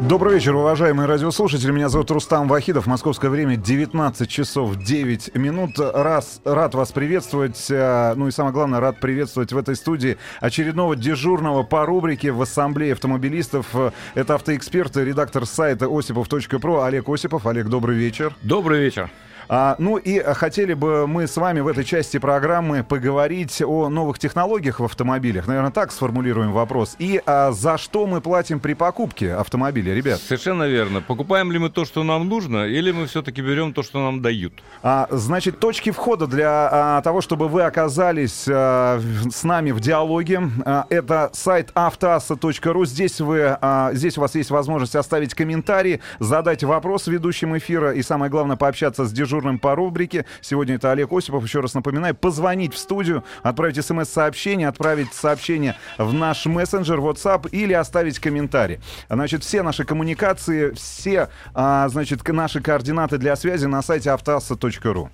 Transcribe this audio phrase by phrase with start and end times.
[0.00, 1.70] Добрый вечер, уважаемые радиослушатели.
[1.72, 2.86] Меня зовут Рустам Вахидов.
[2.86, 5.78] Московское время 19 часов 9 минут.
[5.78, 7.66] Раз, рад вас приветствовать.
[7.70, 12.42] э, Ну и самое главное, рад приветствовать в этой студии очередного дежурного по рубрике в
[12.42, 13.74] Ассамблее автомобилистов.
[14.14, 17.46] Это автоэксперт и редактор сайта осипов.про Олег Осипов.
[17.46, 18.34] Олег, добрый вечер.
[18.42, 19.10] Добрый вечер.
[19.48, 24.18] А, ну и хотели бы мы с вами в этой части программы поговорить о новых
[24.18, 25.46] технологиях в автомобилях.
[25.46, 26.96] Наверное, так сформулируем вопрос.
[26.98, 30.20] И а, за что мы платим при покупке автомобиля, ребят?
[30.20, 31.00] Совершенно верно.
[31.00, 34.52] Покупаем ли мы то, что нам нужно, или мы все-таки берем то, что нам дают?
[34.82, 40.42] А, значит, точки входа для а, того, чтобы вы оказались а, с нами в диалоге,
[40.64, 42.84] а, это сайт автоасса.ру.
[42.84, 48.02] Здесь, вы, а, здесь у вас есть возможность оставить комментарий, задать вопрос ведущим эфира и,
[48.02, 50.24] самое главное, пообщаться с дежурным по рубрике.
[50.40, 51.44] Сегодня это Олег Осипов.
[51.44, 57.72] Еще раз напоминаю, позвонить в студию, отправить смс-сообщение, отправить сообщение в наш мессенджер WhatsApp или
[57.72, 58.80] оставить комментарий.
[59.08, 65.10] Значит, все наши коммуникации, все, а, значит, наши координаты для связи на сайте автоасса.ру.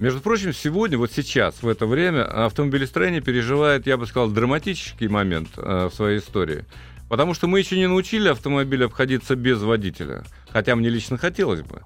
[0.00, 5.50] Между прочим, сегодня, вот сейчас, в это время, автомобилестроение переживает, я бы сказал, драматический момент
[5.58, 6.64] э, в своей истории.
[7.10, 10.24] Потому что мы еще не научили автомобиль обходиться без водителя.
[10.48, 11.82] Хотя мне лично хотелось бы.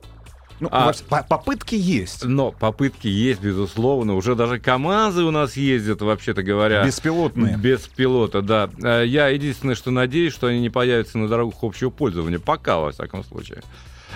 [0.61, 0.93] Ну, А-
[1.29, 2.25] попытки есть.
[2.25, 4.15] Но попытки есть, безусловно.
[4.15, 6.85] Уже даже КАМАЗы у нас ездят, вообще-то говоря.
[6.85, 7.57] Беспилотные.
[7.57, 8.71] Без пилота, да.
[8.83, 12.39] Э, Я единственное, что надеюсь, что они не появятся на дорогах общего пользования.
[12.39, 13.63] Пока, во всяком случае.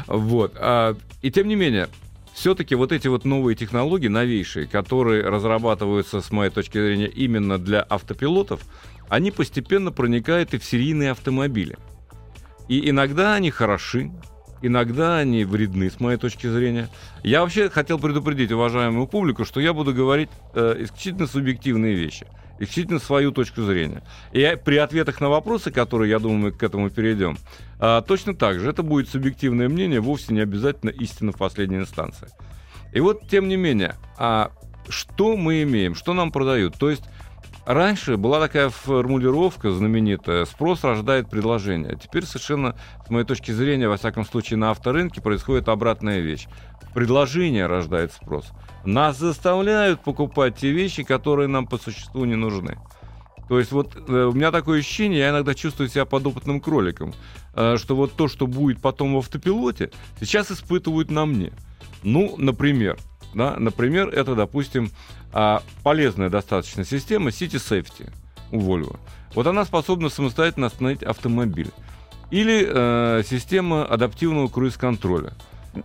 [0.07, 0.53] Вот.
[0.57, 1.89] А, И тем не менее,
[2.35, 7.81] все-таки вот эти вот новые технологии, новейшие, которые разрабатываются, с моей точки зрения, именно для
[7.81, 8.61] автопилотов,
[9.09, 11.77] они постепенно проникают и в серийные автомобили.
[12.69, 14.13] И иногда они хороши,
[14.63, 16.89] иногда они вредны, с моей точки зрения.
[17.23, 22.27] Я вообще хотел предупредить уважаемую публику, что я буду говорить э, исключительно субъективные вещи,
[22.59, 24.03] исключительно свою точку зрения.
[24.33, 27.39] И я- при ответах на вопросы, которые, я думаю, мы к этому перейдем,
[27.79, 32.29] а, точно так же, это будет субъективное мнение, вовсе не обязательно истина в последней инстанции.
[32.93, 34.51] И вот, тем не менее, а
[34.89, 36.77] что мы имеем, что нам продают?
[36.79, 37.05] То есть
[37.69, 41.99] Раньше была такая формулировка знаменитая «спрос рождает предложение».
[42.03, 42.75] Теперь совершенно,
[43.07, 46.47] с моей точки зрения, во всяком случае, на авторынке происходит обратная вещь.
[46.95, 48.47] Предложение рождает спрос.
[48.87, 52.79] Нас заставляют покупать те вещи, которые нам по существу не нужны.
[53.51, 57.13] То есть вот э, у меня такое ощущение, я иногда чувствую себя подопытным кроликом,
[57.55, 61.53] э, что вот то, что будет потом в автопилоте, сейчас испытывают на мне.
[62.03, 62.97] Ну, например,
[63.35, 64.91] да, например, это, допустим,
[65.33, 68.11] а, полезная достаточно система City Safety
[68.51, 68.99] у Volvo.
[69.35, 71.71] Вот она способна самостоятельно остановить автомобиль.
[72.31, 75.33] Или э, система адаптивного круиз-контроля,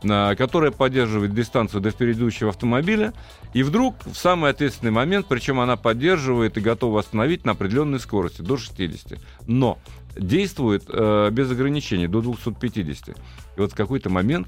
[0.01, 3.13] на- которая поддерживает дистанцию до впередущего автомобиля,
[3.53, 8.41] и вдруг в самый ответственный момент, причем она поддерживает и готова остановить на определенной скорости,
[8.41, 9.19] до 60.
[9.47, 9.79] Но
[10.17, 13.09] действует э, без ограничений, до 250.
[13.09, 13.13] И
[13.57, 14.47] вот в какой-то момент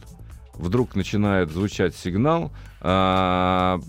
[0.57, 2.51] вдруг начинает звучать сигнал,
[2.81, 3.79] а,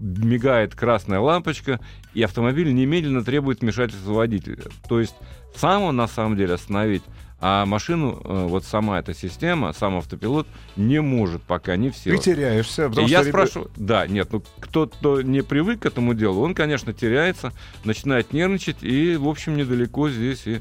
[0.00, 1.80] мигает красная лампочка,
[2.14, 4.64] и автомобиль немедленно требует вмешательства водителя.
[4.88, 5.14] То есть
[5.54, 7.02] сам он на самом деле остановить,
[7.40, 12.18] а машину, э, вот сама эта система, сам автопилот не может пока не в Ты
[12.18, 12.88] теряешься.
[12.88, 16.42] потому И я что ребят- спрашиваю, да, нет, ну кто-то не привык к этому делу,
[16.42, 17.52] он, конечно, теряется,
[17.84, 20.60] начинает нервничать, и, в общем, недалеко здесь и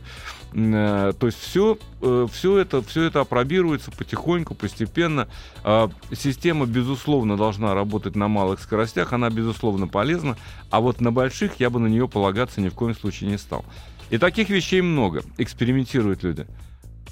[0.54, 1.78] э, то есть все,
[2.32, 5.28] все это, все это опробируется потихоньку, постепенно.
[5.64, 10.38] А, Система, безусловно, должна работать на малых скоростях, она, безусловно, полезна,
[10.70, 13.66] а вот на больших я бы на нее полагаться ни в коем случае не стал.
[14.10, 16.48] И таких вещей много, экспериментируют люди.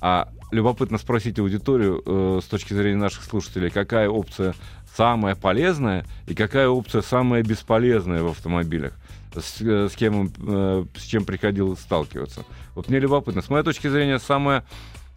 [0.08, 4.54] А любопытно спросить аудиторию э, с точки зрения наших слушателей, какая опция
[4.96, 8.94] самая полезная и какая опция самая бесполезная в автомобилях,
[9.34, 12.46] с, э, с кем э, с чем приходилось сталкиваться.
[12.76, 13.42] Вот мне любопытно.
[13.42, 14.64] С моей точки зрения, самая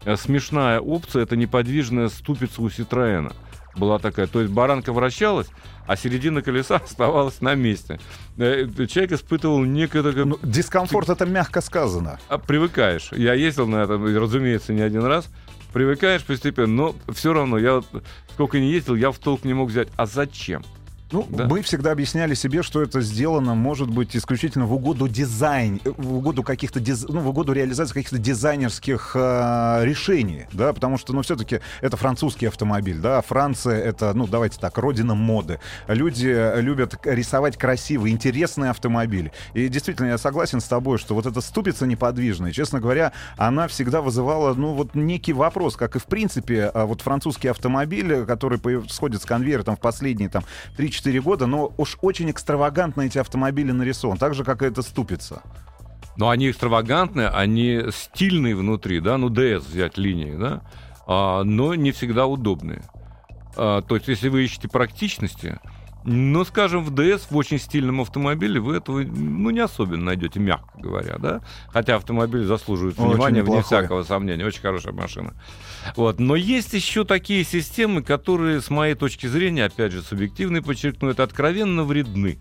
[0.07, 3.35] э, смешная опция это неподвижная ступица у Ситроена.
[3.79, 4.27] Была такая.
[4.27, 5.47] То есть баранка вращалась,
[5.87, 8.01] а середина колеса оставалась на месте.
[8.37, 12.19] Э, Человек испытывал некое такое Ну, дискомфорт это мягко сказано.
[12.29, 13.11] а, привыкаешь.
[13.13, 15.29] Я ездил на этом, разумеется, не один раз.
[15.73, 17.83] Привыкаешь постепенно, но все равно, я
[18.33, 19.89] сколько не ездил, я в толк не мог взять.
[19.97, 20.65] А зачем?
[21.11, 21.47] Ну, да.
[21.47, 26.43] мы всегда объясняли себе, что это сделано, может быть, исключительно в угоду дизайн, в угоду
[26.43, 27.07] каких-то, диз...
[27.09, 32.47] ну, в угоду реализации каких-то дизайнерских э, решений, да, потому что, ну, все-таки это французский
[32.47, 35.61] автомобиль, да, Франция это, ну, давайте так, родина моды.
[35.87, 39.33] Люди любят рисовать красивые, интересные автомобили.
[39.55, 44.03] И действительно, я согласен с тобой, что вот эта ступица неподвижная, честно говоря, она всегда
[44.03, 49.23] вызывала, ну, вот некий вопрос, как и в принципе, а, вот французский автомобиль, который сходит
[49.23, 50.45] с конвейера там в последние там
[50.77, 54.83] 3 4 года, но уж очень экстравагантно эти автомобили нарисованы, так же, как и эта
[54.83, 55.43] ступица.
[56.17, 60.63] Но они экстравагантные, они стильные внутри, да, ну DS взять линии, да,
[61.07, 62.83] а, но не всегда удобные.
[63.57, 65.61] А, то есть, если вы ищете практичности,
[66.05, 70.79] ну, скажем, в DS, в очень стильном автомобиле, вы этого, ну, не особенно найдете, мягко
[70.79, 71.41] говоря, да?
[71.69, 74.47] Хотя автомобиль заслуживает внимания, вне всякого сомнения.
[74.47, 75.35] Очень хорошая машина.
[75.97, 76.21] Вот.
[76.21, 81.25] Но есть еще такие системы, которые, с моей точки зрения, опять же, субъективно подчеркну, это
[81.25, 82.39] откровенно вредны.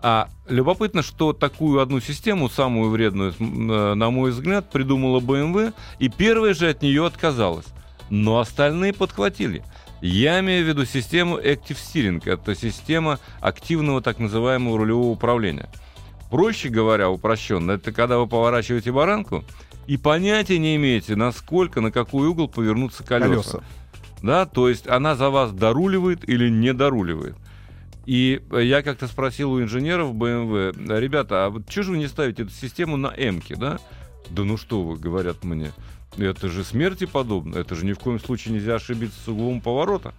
[0.00, 6.08] А любопытно, что такую одну систему, самую вредную, э, на мой взгляд, придумала BMW, и
[6.08, 7.66] первая же от нее отказалась.
[8.08, 9.62] Но остальные подхватили–
[10.00, 12.22] я имею в виду систему Active Steering.
[12.28, 15.68] Это система активного так называемого рулевого управления.
[16.30, 19.44] Проще говоря, упрощенно, это когда вы поворачиваете баранку
[19.86, 23.28] и понятия не имеете, насколько, на какой угол повернутся колеса.
[23.28, 23.60] колеса.
[24.22, 27.36] Да, то есть она за вас доруливает или не доруливает.
[28.06, 32.42] И я как-то спросил у инженеров BMW, ребята, а вот что же вы не ставите
[32.42, 33.78] эту систему на М-ке, да?
[34.30, 35.72] Да ну что вы, говорят мне.
[36.16, 37.56] Это же смерти подобно.
[37.56, 40.14] Это же ни в коем случае нельзя ошибиться с углом поворота.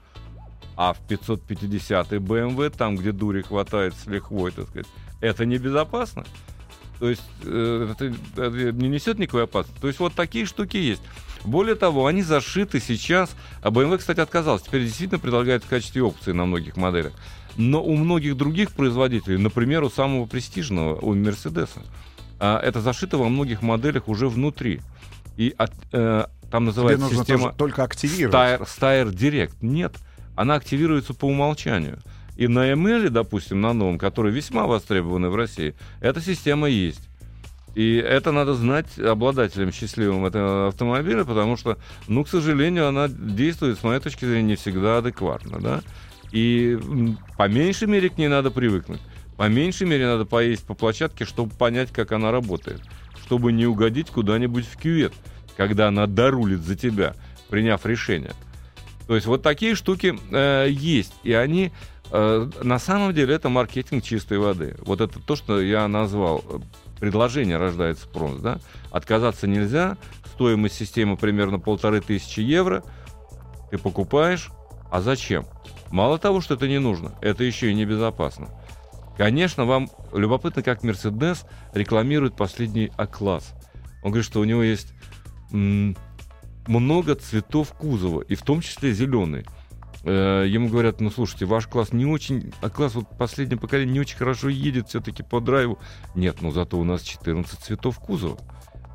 [0.76, 4.88] А в 550 BMW, там, где дури хватает с лихвой, так сказать,
[5.22, 6.24] это небезопасно.
[7.00, 8.06] То есть э, это,
[8.36, 9.82] это не несет никакой опасности.
[9.82, 11.02] То есть вот такие штуки есть.
[11.44, 13.36] Более того, они зашиты сейчас.
[13.62, 14.66] А BMW, кстати, отказался.
[14.66, 17.14] Теперь действительно предлагают в качестве опции на многих моделях.
[17.56, 21.82] Но у многих других производителей, например, у самого престижного, у Мерседеса,
[22.40, 24.82] это зашито во многих моделях уже внутри.
[25.38, 28.36] И от, э, там называется Тебе нужно система только активировать.
[28.36, 29.56] Steyr, Steyr Direct.
[29.62, 29.94] Нет,
[30.36, 32.00] она активируется по умолчанию.
[32.36, 37.08] И на ML, допустим, на новом, который весьма востребованный в России, эта система есть.
[37.76, 43.80] И это надо знать обладателям счастливым этого автомобиля, потому что, ну, к сожалению, она действует,
[43.80, 45.82] с моей точки зрения, не всегда адекватно, да.
[46.32, 46.80] И
[47.38, 49.02] по меньшей мере к ней надо привыкнуть.
[49.36, 52.82] По меньшей мере надо поесть по площадке, чтобы понять, как она работает
[53.28, 55.14] чтобы не угодить куда-нибудь в кювет,
[55.58, 57.14] когда она дорулит за тебя,
[57.50, 58.32] приняв решение.
[59.06, 61.74] То есть вот такие штуки э, есть, и они
[62.10, 64.78] э, на самом деле это маркетинг чистой воды.
[64.80, 66.42] Вот это то, что я назвал
[67.02, 68.60] предложение рождается спрос, да?
[68.92, 69.98] Отказаться нельзя,
[70.34, 72.82] стоимость системы примерно полторы тысячи евро,
[73.72, 74.52] ты покупаешь,
[74.90, 75.46] а зачем?
[75.92, 78.48] Мало того, что это не нужно, это еще и небезопасно.
[79.18, 83.54] Конечно, вам любопытно, как Mercedes рекламирует последний А-класс.
[84.04, 84.94] Он говорит, что у него есть
[85.52, 89.46] много цветов кузова, и в том числе зеленый.
[90.04, 94.00] Э, ему говорят, ну слушайте, ваш класс не очень, а класс вот последнее поколение не
[94.00, 95.80] очень хорошо едет все-таки по драйву.
[96.14, 98.38] Нет, ну зато у нас 14 цветов кузова.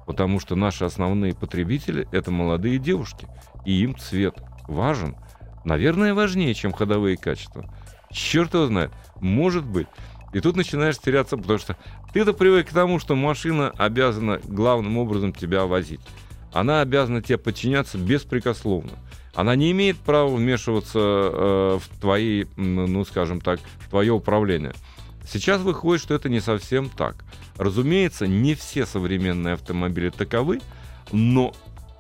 [0.07, 3.29] Потому что наши основные потребители это молодые девушки.
[3.65, 4.35] И им цвет
[4.69, 5.17] важен.
[5.65, 7.65] Наверное, важнее, чем ходовые качества.
[8.11, 8.93] Черт его знает.
[9.21, 9.87] Может быть.
[10.33, 11.77] И тут начинаешь теряться, потому что
[12.13, 16.01] ты-то привык к тому, что машина обязана главным образом тебя возить.
[16.53, 18.93] Она обязана тебе подчиняться беспрекословно.
[19.35, 24.75] Она не имеет права вмешиваться э, в твои, ну скажем так, в твое управление.
[25.27, 27.25] Сейчас выходит, что это не совсем так.
[27.57, 30.61] Разумеется, не все современные автомобили таковы,
[31.13, 31.55] но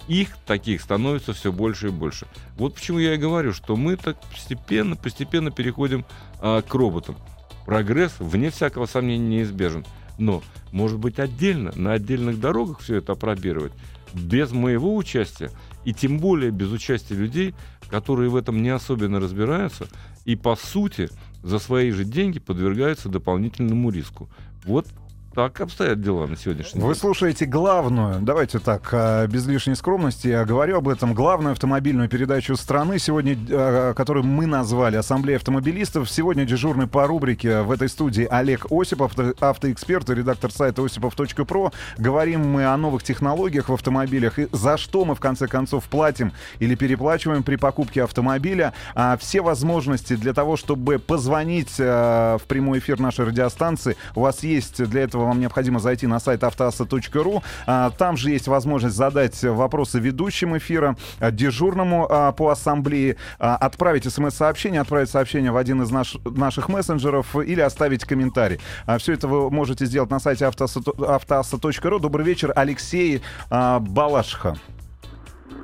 [0.08, 2.26] их таких становится все больше и больше.
[2.56, 6.04] Вот почему я и говорю, что мы так постепенно, постепенно переходим
[6.40, 7.16] э, к роботам.
[7.66, 9.84] Прогресс, вне всякого сомнения, неизбежен.
[10.18, 10.42] Но,
[10.72, 13.72] может быть, отдельно, на отдельных дорогах все это опробировать,
[14.12, 15.50] без моего участия,
[15.84, 17.54] и тем более без участия людей,
[17.88, 19.88] которые в этом не особенно разбираются,
[20.24, 21.08] и, по сути,
[21.42, 24.28] за свои же деньги подвергаются дополнительному риску.
[24.64, 24.86] Вот
[25.34, 26.88] так обстоят дела на сегодняшний день.
[26.88, 32.08] Вы слушаете главную, давайте так, а, без лишней скромности, я говорю об этом, главную автомобильную
[32.08, 36.10] передачу страны, сегодня, а, которую мы назвали «Ассамблея автомобилистов».
[36.10, 41.72] Сегодня дежурный по рубрике в этой студии Олег Осипов, автоэксперт и редактор сайта осипов.про.
[41.96, 46.32] Говорим мы о новых технологиях в автомобилях и за что мы, в конце концов, платим
[46.58, 48.74] или переплачиваем при покупке автомобиля.
[48.94, 54.84] А все возможности для того, чтобы позвонить в прямой эфир нашей радиостанции, у вас есть
[54.84, 57.42] для этого этого вам необходимо зайти на сайт автоаса.ру.
[57.66, 64.04] А, там же есть возможность задать вопросы ведущим эфира, а, дежурному а, по ассамблее, отправить
[64.04, 68.58] смс-сообщение, отправить сообщение в один из наш, наших мессенджеров или оставить комментарий.
[68.98, 71.98] Все это вы можете сделать на сайте автоаса.ру.
[71.98, 74.56] Добрый вечер, Алексей а, Балашха.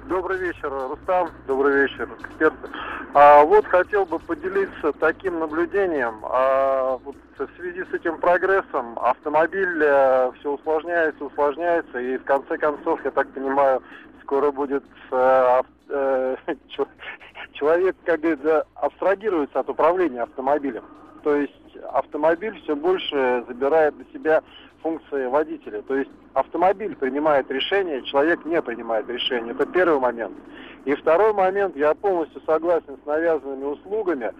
[0.08, 1.28] Добрый вечер, Рустам.
[1.46, 2.70] Добрый вечер, эксперты.
[3.12, 6.20] А, вот хотел бы поделиться таким наблюдением.
[6.22, 12.56] А, вот в связи с этим прогрессом автомобиль а, все усложняется, усложняется, и в конце
[12.56, 13.82] концов, я так понимаю,
[14.22, 16.36] скоро будет а, а,
[17.52, 20.84] человек, как говорится, абстрагируется от управления автомобилем.
[21.22, 24.42] То есть автомобиль все больше забирает на себя
[24.82, 25.82] функции водителя.
[25.82, 29.52] То есть автомобиль принимает решение, человек не принимает решение.
[29.52, 30.36] Это первый момент.
[30.84, 34.32] И второй момент, я полностью согласен с навязанными услугами,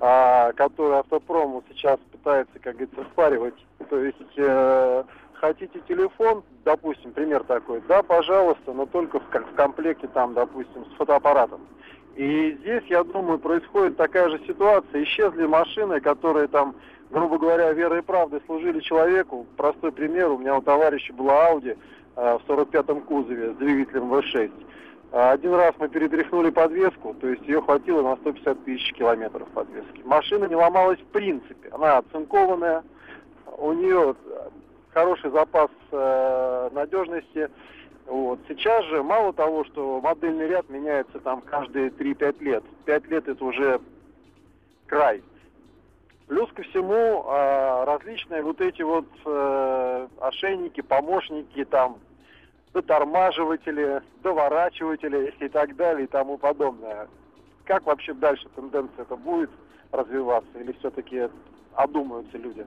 [0.00, 3.54] а, которые автопром сейчас пытается, как говорится, спаривать.
[3.88, 10.08] То есть э, хотите телефон, допустим, пример такой, да, пожалуйста, но только в, в комплекте
[10.08, 11.60] там, допустим, с фотоаппаратом.
[12.16, 15.02] И здесь, я думаю, происходит такая же ситуация.
[15.02, 16.76] Исчезли машины, которые там
[17.14, 19.46] грубо говоря, верой и правдой служили человеку.
[19.56, 21.78] Простой пример, у меня у товарища была Audi
[22.16, 24.50] э, в 45-м кузове с двигателем V6.
[25.12, 30.02] А один раз мы перетряхнули подвеску, то есть ее хватило на 150 тысяч километров подвески.
[30.04, 32.82] Машина не ломалась в принципе, она оцинкованная,
[33.58, 34.16] у нее
[34.92, 37.48] хороший запас э, надежности.
[38.06, 38.40] Вот.
[38.48, 42.64] Сейчас же мало того, что модельный ряд меняется там каждые 3-5 лет.
[42.86, 43.80] 5 лет это уже
[44.88, 45.22] край.
[46.26, 51.98] Плюс ко всему а, различные вот эти вот э, ошейники, помощники, там,
[52.72, 57.08] дотормаживатели, доворачиватели и так далее и тому подобное.
[57.64, 59.50] Как вообще дальше тенденция это будет
[59.92, 61.28] развиваться или все-таки
[61.74, 62.66] одумаются люди?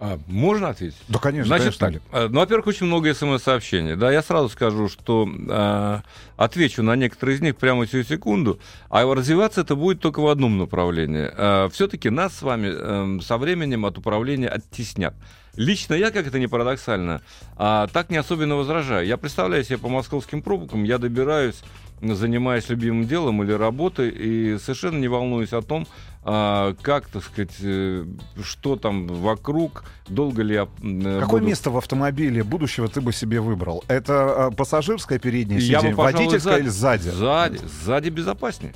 [0.00, 0.96] А, можно ответить?
[1.08, 2.04] Да, конечно, Значит, конечно.
[2.12, 3.96] Э, ну, во-первых, очень много смс-сообщений.
[3.96, 6.00] Да, я сразу скажу, что э,
[6.36, 10.56] отвечу на некоторые из них прямо сию секунду, а развиваться это будет только в одном
[10.56, 11.28] направлении.
[11.36, 15.14] Э, все-таки нас с вами э, со временем от управления оттеснят.
[15.56, 17.20] Лично я, как это не парадоксально,
[17.56, 19.04] а, так не особенно возражаю.
[19.04, 21.64] Я представляю себе по московским пробкам, я добираюсь
[22.00, 25.86] занимаясь любимым делом или работой, и совершенно не волнуюсь о том,
[26.30, 28.04] а, как, так сказать, э,
[28.42, 30.68] что там вокруг, долго ли я...
[30.82, 31.46] Э, Какое буду...
[31.46, 33.82] место в автомобиле будущего ты бы себе выбрал?
[33.88, 37.08] Это а, пассажирское переднее сиденье, водительское сзади, или сзади?
[37.08, 38.74] Сзади, сзади безопаснее.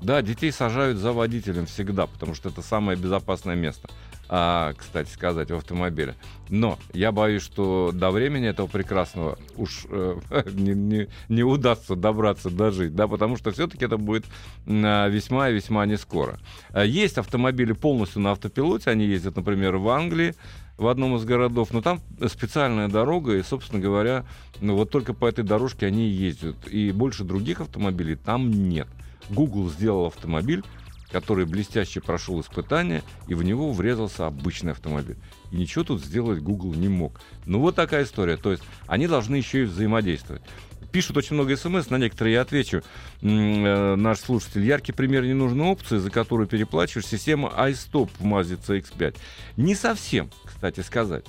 [0.00, 3.88] Да, детей сажают за водителем всегда, потому что это самое безопасное место
[4.28, 6.14] а, кстати сказать, в автомобиле.
[6.50, 10.18] Но я боюсь, что до времени этого прекрасного уж э,
[10.52, 14.26] не, не, не удастся добраться, дожить, да, потому что все-таки это будет
[14.66, 16.38] э, весьма и весьма не скоро.
[16.70, 20.34] Э, есть автомобили полностью на автопилоте, они ездят, например, в Англии,
[20.76, 24.24] в одном из городов, но там специальная дорога, и, собственно говоря,
[24.60, 28.88] ну, вот только по этой дорожке они ездят, и больше других автомобилей там нет.
[29.30, 30.62] Google сделал автомобиль,
[31.10, 35.16] который блестяще прошел испытание, и в него врезался обычный автомобиль.
[35.50, 37.20] И ничего тут сделать Google не мог.
[37.46, 38.36] Ну вот такая история.
[38.36, 40.42] То есть они должны еще и взаимодействовать.
[40.92, 42.82] Пишут очень много смс, на некоторые я отвечу.
[43.20, 44.64] Э, наш слушатель.
[44.64, 49.16] Яркий пример ненужной опции, за которую переплачиваешь, система iStop в Mazda CX-5.
[49.56, 51.24] Не совсем, кстати сказать.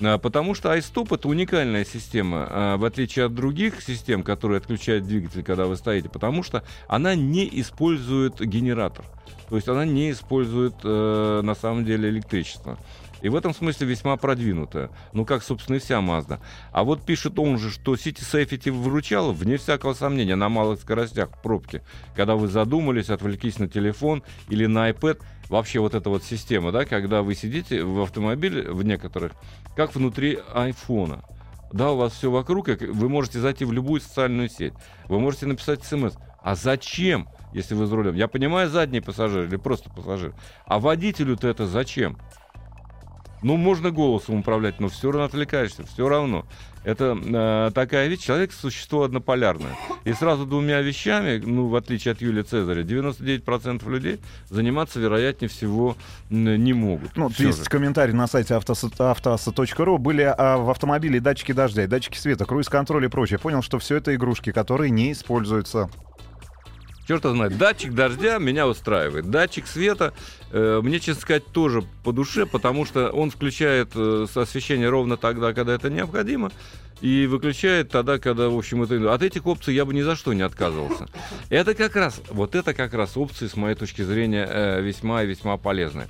[0.00, 5.06] А, потому что iStop это уникальная система, а, в отличие от других систем, которые отключают
[5.06, 9.04] двигатель, когда вы стоите, потому что она не использует генератор.
[9.48, 12.78] То есть она не использует э, на самом деле электричество.
[13.24, 14.90] И в этом смысле весьма продвинутая.
[15.14, 16.40] Ну, как, собственно, и вся Mazda.
[16.72, 21.30] А вот пишет он же, что City Safety выручала, вне всякого сомнения, на малых скоростях
[21.30, 21.82] в пробке.
[22.14, 26.84] Когда вы задумались, отвлеклись на телефон или на iPad, вообще вот эта вот система, да,
[26.84, 29.32] когда вы сидите в автомобиле, в некоторых,
[29.74, 31.24] как внутри айфона.
[31.72, 34.74] Да, у вас все вокруг, вы можете зайти в любую социальную сеть,
[35.08, 36.12] вы можете написать смс.
[36.42, 38.16] А зачем, если вы за рулем?
[38.16, 40.34] Я понимаю, задний пассажир или просто пассажир.
[40.66, 42.18] А водителю-то это зачем?
[43.44, 46.46] Ну, можно голосом управлять, но все равно отвлекаешься, все равно.
[46.82, 49.76] Это э, такая вещь, человек существо однополярное.
[50.04, 55.94] И сразу двумя вещами, ну, в отличие от Юлия Цезаря, 99% людей заниматься, вероятнее всего,
[56.30, 57.14] не могут.
[57.18, 57.64] Ну, есть же.
[57.64, 59.98] комментарий на сайте автоаса.ру.
[59.98, 63.38] Были а, в автомобиле датчики дождя, датчики света, круиз-контроль и прочее.
[63.38, 65.90] Понял, что все это игрушки, которые не используются
[67.06, 67.58] Черт знает.
[67.58, 69.30] Датчик дождя меня устраивает.
[69.30, 70.14] Датчик света
[70.50, 75.52] э, мне, честно сказать, тоже по душе, потому что он включает э, освещение ровно тогда,
[75.52, 76.50] когда это необходимо,
[77.02, 79.12] и выключает тогда, когда, в общем, это...
[79.12, 81.06] От этих опций я бы ни за что не отказывался.
[81.50, 85.26] Это как раз, вот это как раз опции, с моей точки зрения, э, весьма и
[85.26, 86.06] весьма полезные.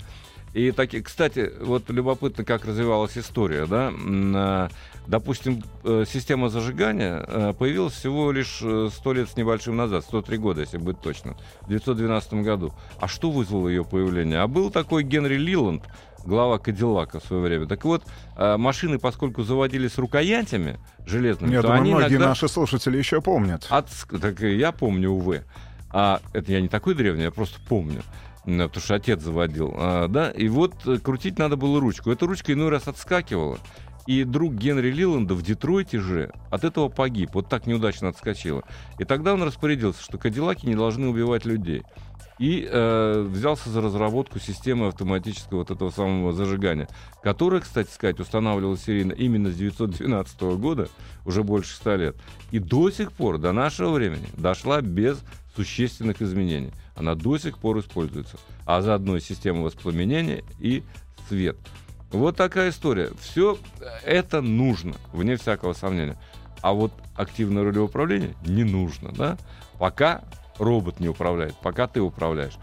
[0.55, 3.93] И таки, кстати, вот любопытно, как развивалась история, да.
[3.93, 4.69] А,
[5.07, 10.39] Допустим, э, система зажигания э, появилась всего лишь э, 100 лет с небольшим назад, 103
[10.39, 12.73] года, если быть точно, в 1912 году.
[12.99, 14.41] А что вызвало ее появление?
[14.41, 15.85] А был такой Генри Лиланд,
[16.25, 17.67] глава Кадиллака в свое время.
[17.67, 18.03] Так вот,
[18.37, 22.29] машины, поскольку заводились рукоятями железными, Я то думаю, они многие иногда...
[22.29, 23.67] наши слушатели еще помнят.
[23.69, 23.89] От...
[24.23, 25.43] Так я помню, увы.
[25.91, 28.03] А это я не такой древний, я просто помню.
[28.45, 29.75] Потому что отец заводил.
[29.77, 32.11] А, да, и вот э, крутить надо было ручку.
[32.11, 33.59] Эта ручка иной раз отскакивала.
[34.07, 37.31] И друг Генри Лиланда в Детройте же от этого погиб.
[37.33, 38.63] Вот так неудачно отскочила.
[38.99, 41.83] И тогда он распорядился, что кадиллаки не должны убивать людей.
[42.39, 46.89] И э, взялся за разработку системы автоматического вот этого самого зажигания,
[47.23, 50.89] которая, кстати сказать, устанавливалась серийно именно с 1912 года,
[51.25, 52.17] уже больше 100 лет.
[52.51, 55.23] И до сих пор, до нашего времени, дошла без
[55.57, 56.73] существенных изменений.
[56.97, 58.37] Она до сих пор используется.
[58.67, 60.83] А заодно и система воспламенения и
[61.29, 61.57] свет.
[62.11, 63.11] Вот такая история.
[63.21, 63.59] Все
[64.05, 66.17] это нужно, вне всякого сомнения.
[66.63, 69.37] А вот активное рулевое управление не нужно, да?
[69.79, 70.25] Пока
[70.59, 72.55] робот не управляет, пока ты управляешь.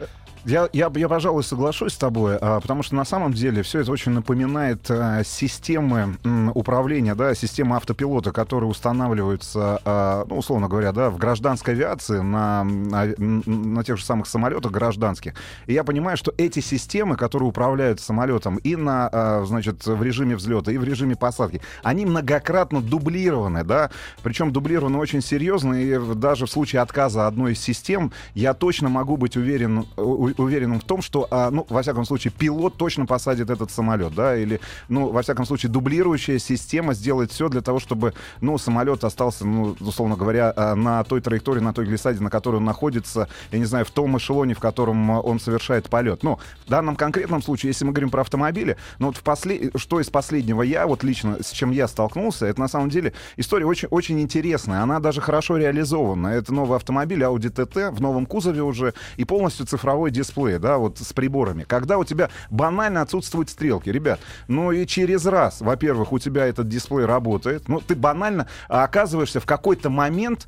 [0.43, 3.91] Я, я, я, пожалуй, соглашусь с тобой, а, потому что на самом деле все это
[3.91, 6.17] очень напоминает а, системы
[6.55, 12.63] управления, да, системы автопилота, которые устанавливаются, а, ну, условно говоря, да, в гражданской авиации на,
[12.63, 15.33] на, на тех же самых самолетах гражданских.
[15.67, 20.71] И я понимаю, что эти системы, которые управляют самолетом и на, значит, в режиме взлета,
[20.71, 23.91] и в режиме посадки, они многократно дублированы, да,
[24.23, 29.17] причем дублированы очень серьезно, и даже в случае отказа одной из систем я точно могу
[29.17, 33.49] быть уверен, у- уверенным в том, что, а, ну, во всяком случае, пилот точно посадит
[33.49, 34.59] этот самолет, да, или,
[34.89, 39.75] ну, во всяком случае, дублирующая система сделает все для того, чтобы, ну, самолет остался, ну,
[39.79, 43.65] условно говоря, а, на той траектории, на той глиссаде, на которой он находится, я не
[43.65, 46.23] знаю, в том эшелоне, в котором а, он совершает полет.
[46.23, 49.71] Ну, в данном конкретном случае, если мы говорим про автомобили, ну, вот в после...
[49.75, 53.65] что из последнего я, вот лично, с чем я столкнулся, это на самом деле история
[53.65, 56.27] очень, очень интересная, она даже хорошо реализована.
[56.27, 60.99] Это новый автомобиль Audi TT в новом кузове уже и полностью цифровой дисплей, да, вот
[60.99, 61.63] с приборами.
[61.63, 66.67] Когда у тебя банально отсутствуют стрелки, ребят, ну и через раз, во-первых, у тебя этот
[66.67, 70.47] дисплей работает, ну ты банально оказываешься в какой-то момент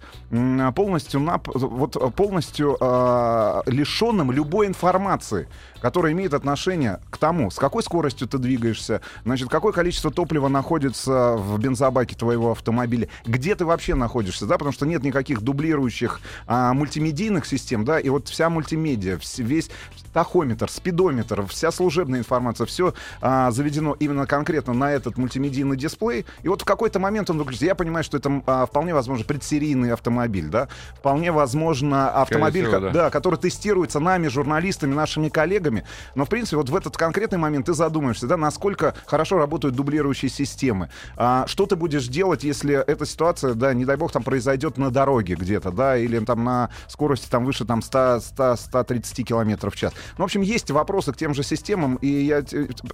[0.76, 5.48] полностью, нап- вот, полностью а, лишенным любой информации,
[5.82, 11.36] которая имеет отношение к тому, с какой скоростью ты двигаешься, значит, какое количество топлива находится
[11.36, 16.74] в бензобаке твоего автомобиля, где ты вообще находишься, да, потому что нет никаких дублирующих а,
[16.74, 22.94] мультимедийных систем, да, и вот вся мультимедиа, вс- весь тахометр, спидометр, вся служебная информация, все
[23.22, 27.66] заведено именно конкретно на этот мультимедийный дисплей, и вот в какой-то момент он выключится.
[27.66, 32.90] Я понимаю, что это а, вполне возможно предсерийный автомобиль, да, вполне возможно автомобиль, всего, да.
[32.92, 35.84] да, который тестируется нами, журналистами, нашими коллегами,
[36.16, 40.30] но в принципе вот в этот конкретный момент ты задумаешься, да, насколько хорошо работают дублирующие
[40.30, 44.78] системы, А, что ты будешь делать, если эта ситуация, да, не дай бог, там произойдет
[44.78, 49.53] на дороге где-то, да, или там на скорости там выше там 100, 100, 130 километров
[49.62, 49.94] в час.
[50.18, 52.44] Ну, в общем, есть вопросы к тем же системам, и я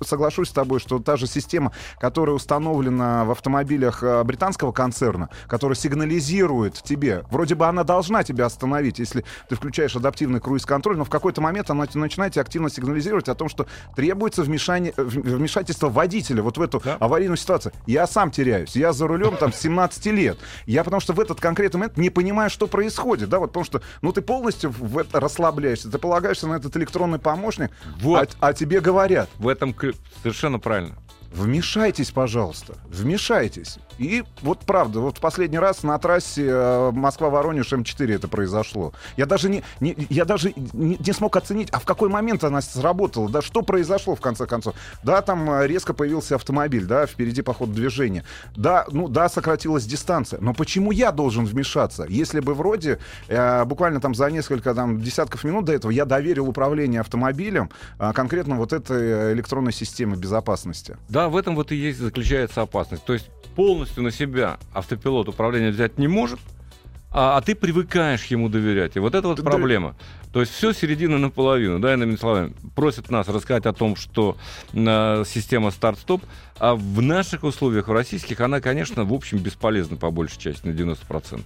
[0.01, 5.75] соглашусь с тобой, что та же система, которая установлена в автомобилях э, британского концерна, которая
[5.75, 11.09] сигнализирует тебе, вроде бы она должна тебя остановить, если ты включаешь адаптивный круиз-контроль, но в
[11.09, 16.61] какой-то момент она начинает активно сигнализировать о том, что требуется вмешание, вмешательство водителя вот в
[16.61, 17.73] эту аварийную ситуацию.
[17.85, 20.37] Я сам теряюсь, я за рулем там с 17 лет.
[20.65, 23.81] Я потому что в этот конкретный момент не понимаю, что происходит, да, вот потому что,
[24.01, 28.35] ну, ты полностью в это расслабляешься, ты полагаешься этот электронный помощник, Вот.
[28.39, 29.75] а, а тебе говорят, В этом
[30.21, 30.95] совершенно правильно.
[31.31, 33.77] Вмешайтесь, пожалуйста, вмешайтесь.
[33.97, 38.93] И вот правда, вот в последний раз на трассе э, Москва-Воронеж М4 это произошло.
[39.17, 42.61] Я даже не, не- я даже не, не смог оценить, а в какой момент она
[42.61, 44.73] сработала, да, что произошло в конце концов.
[45.03, 48.23] Да, там э, резко появился автомобиль, да, впереди по ходу движения.
[48.55, 50.39] Да, ну да, сократилась дистанция.
[50.39, 52.05] Но почему я должен вмешаться?
[52.07, 56.47] Если бы вроде э, буквально там за несколько там десятков минут до этого я доверил
[56.47, 60.95] управление автомобилем а, конкретно вот этой э, электронной системе безопасности.
[61.09, 63.03] Да, в этом вот и есть заключается опасность.
[63.03, 66.39] То есть полностью на себя автопилот управление взять не может,
[67.11, 68.95] а, а ты привыкаешь ему доверять.
[68.95, 69.43] И вот это вот Да.
[69.43, 69.95] проблема.
[70.31, 72.53] То есть все середина наполовину, да, иными словами.
[72.75, 74.37] Просят нас рассказать о том, что
[74.73, 76.23] э, система старт-стоп,
[76.59, 80.71] а в наших условиях, в российских, она, конечно, в общем, бесполезна по большей части, на
[80.71, 81.41] 90%.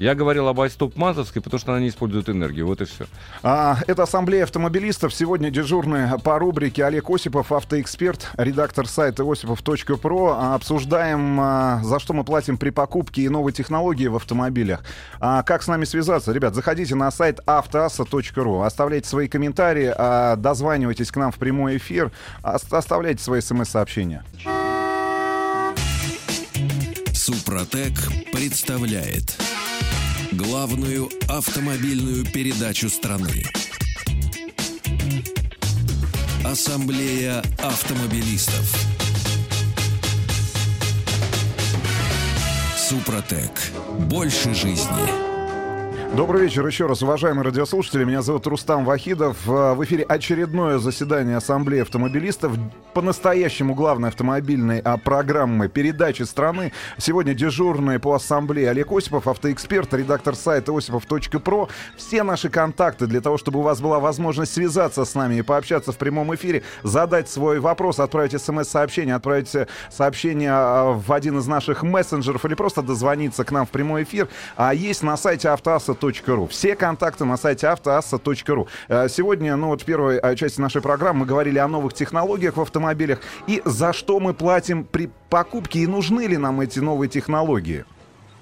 [0.00, 2.66] Я говорил об iStop Мазовской, потому что она не использует энергию.
[2.66, 3.04] Вот и все.
[3.42, 5.12] А, это ассамблея автомобилистов.
[5.12, 10.36] Сегодня дежурный по рубрике Олег Осипов, автоэксперт, редактор сайта осипов.про.
[10.38, 14.82] А, обсуждаем, а, за что мы платим при покупке и новой технологии в автомобилях.
[15.20, 16.32] А, как с нами связаться?
[16.32, 22.10] Ребят, заходите на сайт автоаса.ру, оставляйте свои комментарии, а, дозванивайтесь к нам в прямой эфир,
[22.42, 24.24] оставляйте свои смс-сообщения.
[27.30, 27.92] Супротек
[28.32, 29.40] представляет
[30.32, 33.44] главную автомобильную передачу страны.
[36.44, 38.74] Ассамблея автомобилистов.
[42.76, 43.52] Супротек.
[44.08, 45.29] Больше жизни.
[46.16, 48.02] Добрый вечер еще раз, уважаемые радиослушатели.
[48.02, 49.46] Меня зовут Рустам Вахидов.
[49.46, 52.52] В эфире очередное заседание Ассамблеи автомобилистов.
[52.94, 56.72] По-настоящему главной автомобильной а, программы передачи страны.
[56.98, 61.68] Сегодня дежурный по Ассамблее Олег Осипов, автоэксперт, редактор сайта осипов.про.
[61.96, 65.92] Все наши контакты для того, чтобы у вас была возможность связаться с нами и пообщаться
[65.92, 69.54] в прямом эфире, задать свой вопрос, отправить смс-сообщение, отправить
[69.88, 74.28] сообщение а, в один из наших мессенджеров или просто дозвониться к нам в прямой эфир.
[74.56, 76.46] А есть на сайте автоасса автоасса.ру.
[76.48, 78.68] Все контакты на сайте автоасса.ру.
[78.88, 82.56] Э, сегодня, ну вот в первой э, части нашей программы мы говорили о новых технологиях
[82.56, 87.08] в автомобилях и за что мы платим при покупке и нужны ли нам эти новые
[87.08, 87.84] технологии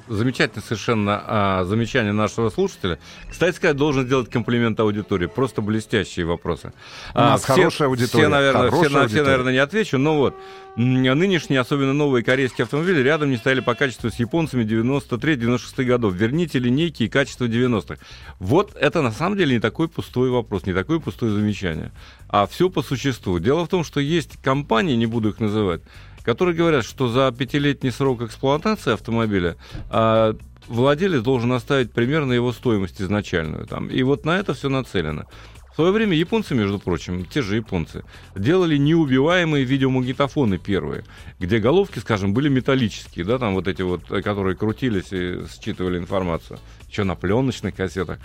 [0.09, 2.99] замечательное совершенно а, замечание нашего слушателя.
[3.31, 5.27] Кстати сказать, должен сделать комплимент аудитории.
[5.27, 6.73] Просто блестящие вопросы.
[7.14, 8.25] У нас все, хорошая аудитория.
[8.25, 9.09] Все, наверное, все, аудитория.
[9.09, 10.35] все, наверное, не отвечу, но вот.
[10.77, 16.14] Нынешние, особенно новые корейские автомобили, рядом не стояли по качеству с японцами 93-96 годов.
[16.14, 17.97] Верните линейки и качество 90-х.
[18.38, 21.90] Вот это на самом деле не такой пустой вопрос, не такое пустое замечание.
[22.29, 23.40] А все по существу.
[23.40, 25.81] Дело в том, что есть компании, не буду их называть,
[26.28, 29.56] которые говорят, что за пятилетний срок эксплуатации автомобиля
[29.88, 30.36] а,
[30.66, 33.66] владелец должен оставить примерно его стоимость изначальную.
[33.66, 33.88] Там.
[33.88, 35.24] И вот на это все нацелено.
[35.72, 38.04] В свое время японцы, между прочим, те же японцы,
[38.36, 41.04] делали неубиваемые видеомагнитофоны первые,
[41.38, 46.58] где головки, скажем, были металлические, да, там вот эти вот, которые крутились и считывали информацию,
[46.90, 48.18] еще на пленочных кассетах.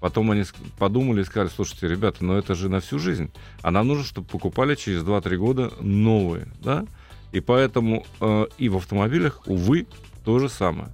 [0.00, 0.44] Потом они
[0.78, 3.30] подумали и сказали, слушайте, ребята, ну это же на всю жизнь.
[3.60, 6.86] А нам нужно, чтобы покупали через 2-3 года новые, да?
[7.34, 9.88] И поэтому э, и в автомобилях, увы,
[10.24, 10.88] то же самое.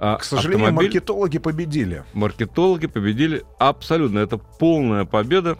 [0.00, 0.88] А К сожалению, автомобиль...
[0.88, 2.02] маркетологи победили.
[2.12, 4.18] Маркетологи победили абсолютно.
[4.18, 5.56] Это полная победа.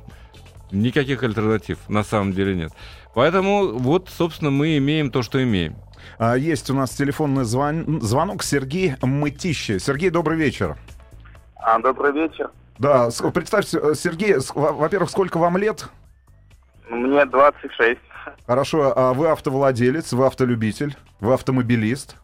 [0.73, 2.73] Никаких альтернатив на самом деле нет.
[3.15, 5.77] Поэтому вот, собственно, мы имеем то, что имеем.
[6.19, 8.01] А, есть у нас телефонный звон...
[8.01, 9.79] звонок Сергей Мытище.
[9.79, 10.77] Сергей, добрый вечер.
[11.55, 12.51] А, добрый вечер.
[12.81, 15.89] Да, представьте, э, Сергей, во-первых, сколько вам лет?
[16.91, 18.01] Мне 26.
[18.47, 22.17] Хорошо, а вы автовладелец, вы автолюбитель, вы автомобилист?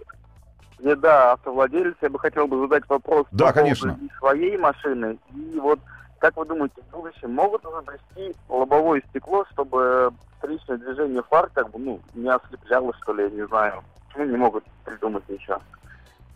[0.79, 1.95] Не, да, автовладелец.
[2.01, 3.99] Я бы хотел бы задать вопрос да, по конечно.
[4.19, 5.17] своей машины.
[5.33, 5.79] И вот,
[6.19, 11.79] как вы думаете, в будущем могут изобрести лобовое стекло, чтобы встречное движение фар как бы,
[11.79, 13.85] ну, не ослепляло, что ли, я не знаю.
[14.09, 15.61] Почему не могут придумать ничего?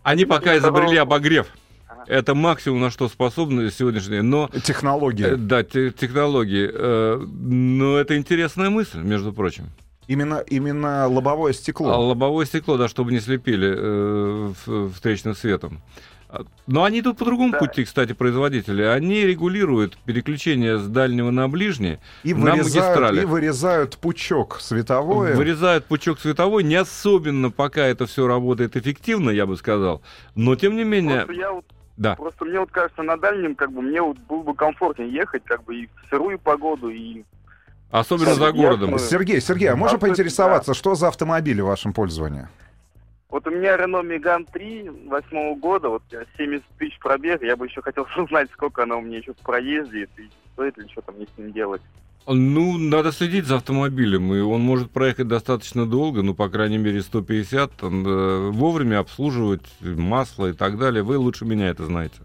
[0.05, 1.49] Они пока изобрели обогрев.
[2.07, 4.49] Это максимум, на что способны сегодняшние, но...
[4.63, 5.27] Технологии.
[5.27, 6.71] Э, да, те, технологии.
[6.73, 9.71] Э, но это интересная мысль, между прочим.
[10.07, 11.91] Именно, именно лобовое стекло.
[11.91, 14.53] А лобовое стекло, да, чтобы не слепили э,
[14.95, 15.81] встречным светом.
[16.29, 17.59] А, но они идут по другому да.
[17.59, 18.83] пути, кстати, производители.
[18.83, 23.23] Они регулируют переключение с дальнего на ближний и на вырезают, магистрали.
[23.23, 25.35] И вырезают пучок световой.
[25.35, 26.65] Вырезают пучок световой.
[26.65, 30.03] Не особенно пока это все работает эффективно, я бы сказал.
[30.35, 31.23] Но, тем не менее...
[31.23, 31.65] Просто я вот
[31.97, 32.15] да.
[32.15, 35.65] Просто мне вот кажется, на дальнем, как бы, мне вот было бы комфортнее ехать, как
[35.65, 37.25] бы, и в сырую погоду, и...
[37.91, 38.91] Особенно за городом.
[38.91, 38.99] Мы...
[38.99, 40.75] Сергей, Сергей, а можно поинтересоваться, да.
[40.75, 42.49] что за автомобили в вашем пользовании?
[43.29, 46.03] Вот у меня Renault Megane 3 восьмого года, вот
[46.37, 50.09] 70 тысяч пробег, я бы еще хотел узнать, сколько она у меня еще в проезде,
[50.17, 51.83] и стоит ли что-то мне с ним делать.
[52.27, 57.01] Ну, надо следить за автомобилем, и он может проехать достаточно долго, ну, по крайней мере,
[57.01, 61.05] 150, там, э, вовремя обслуживать масло и так далее.
[61.05, 62.17] Вы лучше меня это знаете.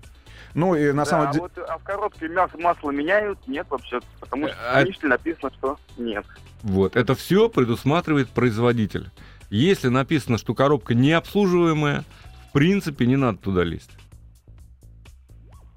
[0.56, 1.46] Ну, и на да, самом деле...
[1.46, 3.38] А, вот, а в коробке мясо, масло меняют?
[3.48, 5.10] Нет вообще, потому что в книжке а...
[5.10, 6.26] написано, что нет.
[6.64, 9.10] Вот, это все предусматривает производитель.
[9.50, 12.06] Если написано, что коробка необслуживаемая,
[12.50, 13.92] в принципе, не надо туда лезть.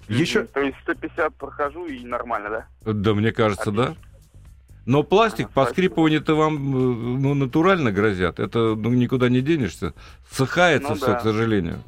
[0.07, 0.45] Еще...
[0.45, 2.93] То есть 150 прохожу и нормально, да?
[2.93, 3.95] Да, мне кажется, Отлично.
[3.95, 4.14] да.
[4.85, 8.39] Но пластик, по скрипыванию-то вам э, ну, натурально грозят.
[8.39, 9.93] Это ну, никуда не денешься.
[10.29, 11.15] Сыхается ну, все, да.
[11.15, 11.83] к сожалению.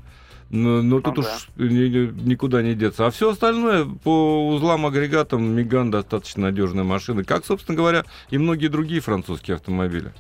[0.50, 1.22] Но, но ну, тут да.
[1.22, 3.06] уж никуда не деться.
[3.06, 7.24] А все остальное по узлам, агрегатам Меган достаточно надежная машина.
[7.24, 10.12] Как, собственно говоря, и многие другие французские автомобили.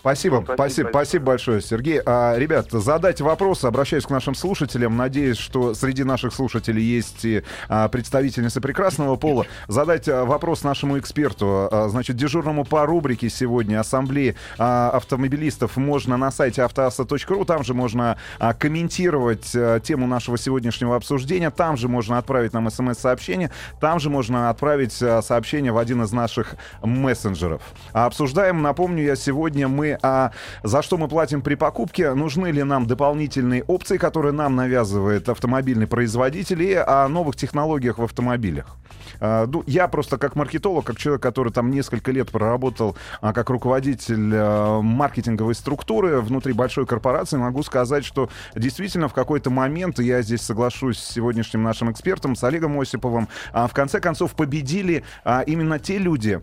[0.00, 2.00] Спасибо, Спасибо спасибо, спасибо большое, Сергей.
[2.06, 4.96] А, ребят, задайте вопросы, обращаюсь к нашим слушателям.
[4.96, 9.46] Надеюсь, что среди наших слушателей есть и а, представительницы прекрасного пола.
[9.66, 11.68] Задайте а, вопрос нашему эксперту.
[11.70, 17.44] А, значит, дежурному по рубрике сегодня ассамблеи а, автомобилистов можно на сайте автоаса.ру.
[17.44, 21.50] Там же можно а, комментировать а, тему нашего сегодняшнего обсуждения.
[21.50, 23.50] Там же можно отправить нам смс-сообщение.
[23.80, 27.62] Там же можно отправить а, сообщение в один из наших мессенджеров.
[27.92, 32.62] А обсуждаем, напомню я, сегодня мы а за что мы платим при покупке, нужны ли
[32.62, 38.76] нам дополнительные опции, которые нам навязывает автомобильный производитель, и о новых технологиях в автомобилях.
[39.20, 43.50] А, ну, Я просто как маркетолог, как человек, который там несколько лет проработал а, как
[43.50, 50.22] руководитель а, маркетинговой структуры внутри большой корпорации, могу сказать, что действительно в какой-то момент, я
[50.22, 55.04] здесь соглашусь с сегодняшним нашим экспертом, с Олегом Осиповым, в конце концов победили
[55.46, 56.40] именно те люди,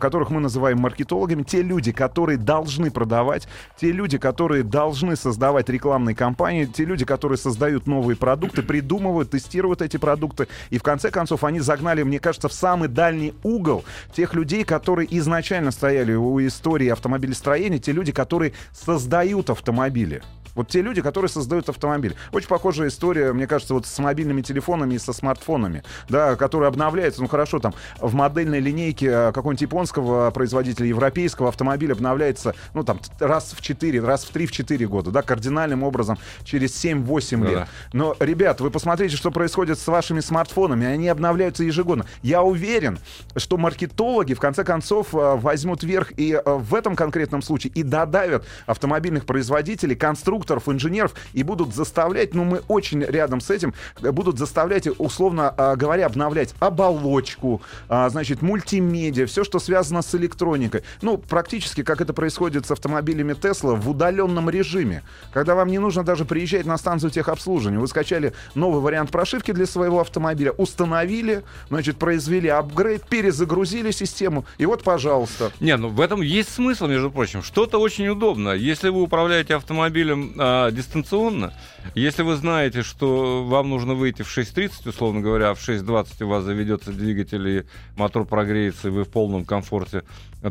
[0.00, 3.46] которых мы называем маркетологами, те люди, которые должны продавать,
[3.80, 9.82] те люди, которые должны создавать рекламные кампании, те люди, которые создают новые продукты, придумывают, тестируют
[9.82, 14.34] эти продукты, и в конце концов они загнали, мне кажется, в самый дальний угол тех
[14.34, 20.22] людей, которые изначально стояли у истории автомобилестроения, те люди, которые создают автомобили.
[20.56, 22.16] Вот те люди, которые создают автомобиль.
[22.32, 27.20] Очень похожая история, мне кажется, вот с мобильными телефонами и со смартфонами, да, которые обновляются,
[27.20, 33.00] ну хорошо, там в модельной линейке э, какого-нибудь японского производителя, европейского автомобиля обновляется, ну там
[33.18, 37.50] раз в 4, раз в 3, в 4 года, да, кардинальным образом через 7-8 Да-да.
[37.50, 37.68] лет.
[37.92, 40.86] Но, ребят, вы посмотрите, что происходит с вашими смартфонами.
[40.86, 42.06] Они обновляются ежегодно.
[42.22, 42.98] Я уверен,
[43.36, 47.82] что маркетологи, в конце концов, э, возьмут верх и э, в этом конкретном случае и
[47.82, 54.10] додавят автомобильных производителей, конструкторов, инженеров и будут заставлять, ну, мы очень рядом с этим, э,
[54.10, 60.82] будут заставлять, условно говоря, обновлять оболочку, а, значит, мультимедиа, все, что связано с электроникой.
[61.02, 66.04] Ну, практически, как это происходит с автомобилями Тесла в удаленном режиме, когда вам не нужно
[66.04, 67.78] даже приезжать на станцию техобслуживания.
[67.78, 74.66] Вы скачали новый вариант прошивки для своего автомобиля, установили, значит, произвели апгрейд, перезагрузили систему, и
[74.66, 75.50] вот, пожалуйста.
[75.60, 77.42] Не, ну в этом есть смысл, между прочим.
[77.42, 78.50] Что-то очень удобно.
[78.50, 81.52] Если вы управляете автомобилем а, дистанционно,
[81.94, 86.28] если вы знаете, что вам нужно выйти в 6.30, условно говоря, а в 6.20 у
[86.28, 87.64] вас заведется двигатель и
[87.96, 90.02] мотор прогреется, и вы в полном комфорте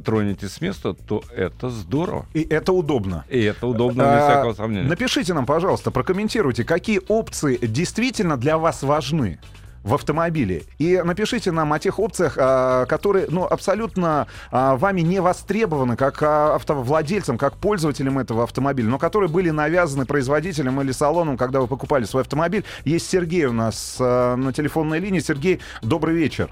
[0.03, 1.84] тронете с места, то это здорово.
[2.33, 3.25] И это удобно.
[3.29, 4.87] И это удобно, без А, всякого сомнения.
[4.87, 9.39] Напишите нам, пожалуйста, прокомментируйте, какие опции действительно для вас важны
[9.83, 10.63] в автомобиле.
[10.79, 16.23] И напишите нам о тех опциях, а, которые ну, абсолютно а, вами не востребованы как
[16.23, 21.67] а, автовладельцам, как пользователям этого автомобиля, но которые были навязаны производителем или салоном, когда вы
[21.67, 22.63] покупали свой автомобиль.
[22.83, 25.19] Есть Сергей у нас на телефонной линии.
[25.19, 26.49] Сергей, добрый вечер.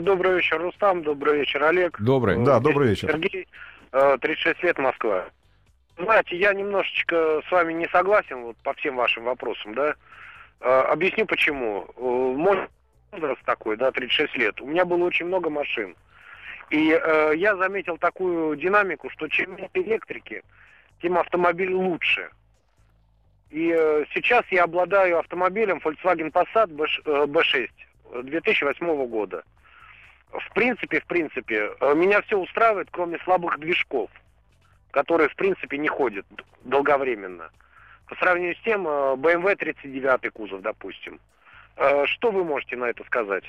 [0.00, 1.04] Добрый вечер, Рустам.
[1.04, 2.00] Добрый вечер, Олег.
[2.00, 2.44] Добрый.
[2.44, 3.08] Да, добрый вечер.
[3.08, 3.46] Сергей,
[3.92, 5.26] 36 лет, Москва.
[5.98, 9.94] Знаете, я немножечко с вами не согласен вот, по всем вашим вопросам, да.
[10.60, 11.86] Э, Объясню почему.
[11.96, 12.68] Э, Мой
[13.10, 14.60] возраст такой, да, 36 лет.
[14.60, 15.94] У меня было очень много машин.
[16.70, 20.42] И э, я заметил такую динамику, что чем меньше электрики,
[21.02, 22.30] тем автомобиль лучше.
[23.50, 27.68] И э, сейчас я обладаю автомобилем Volkswagen Passat B6 э, B6
[28.22, 29.44] 2008 года.
[30.32, 34.10] В принципе, в принципе, э, меня все устраивает, кроме слабых движков,
[34.90, 36.26] которые, в принципе, не ходят
[36.64, 37.50] долговременно.
[38.06, 41.20] По сравнению с тем, э, BMW 39 кузов, допустим.
[41.76, 43.44] Э, Что вы можете на это сказать?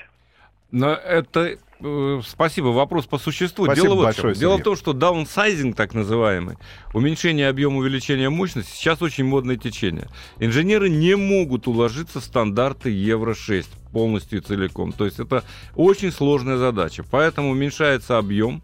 [0.74, 1.56] Но это...
[1.78, 3.66] э, спасибо, вопрос по существу.
[3.66, 4.40] Спасибо Дело, вот в большое, чем.
[4.40, 6.56] Дело в том, что даунсайзинг, так называемый,
[6.92, 10.08] уменьшение объема увеличения мощности, сейчас очень модное течение.
[10.40, 14.90] Инженеры не могут уложиться в стандарты Евро-6 полностью и целиком.
[14.90, 15.44] То есть это
[15.76, 17.04] очень сложная задача.
[17.08, 18.60] Поэтому уменьшается объем,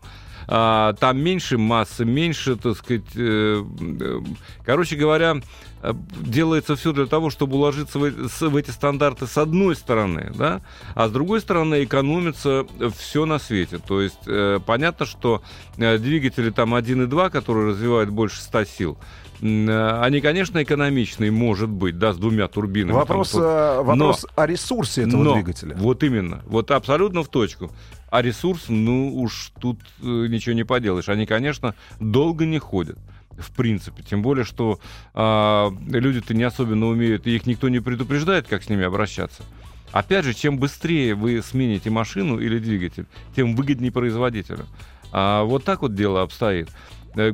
[0.52, 3.62] а, там меньше массы, меньше, так сказать, э,
[4.00, 4.20] э,
[4.64, 5.36] короче говоря,
[5.80, 10.60] э, делается все для того, чтобы уложиться в, эти стандарты с одной стороны, да,
[10.96, 12.66] а с другой стороны экономится
[12.98, 13.78] все на свете.
[13.78, 15.40] То есть э, понятно, что
[15.76, 18.98] э, двигатели там 1.2, которые развивают больше 100 сил,
[19.40, 22.94] они, конечно, экономичные, может быть, да, с двумя турбинами.
[22.94, 25.76] Вопрос, Там, вопрос о ресурсе этого но, двигателя.
[25.76, 26.42] Вот именно.
[26.44, 27.70] Вот абсолютно в точку.
[28.10, 31.08] А ресурс, ну уж тут э, ничего не поделаешь.
[31.08, 32.98] Они, конечно, долго не ходят.
[33.38, 34.80] В принципе, тем более, что
[35.14, 39.44] а, люди-то не особенно умеют, и их никто не предупреждает, как с ними обращаться.
[39.92, 44.66] Опять же, чем быстрее вы смените машину или двигатель, тем выгоднее производителю.
[45.12, 46.68] А вот так вот дело обстоит.
[47.14, 47.32] Э,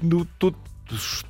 [0.00, 0.56] Ну, тут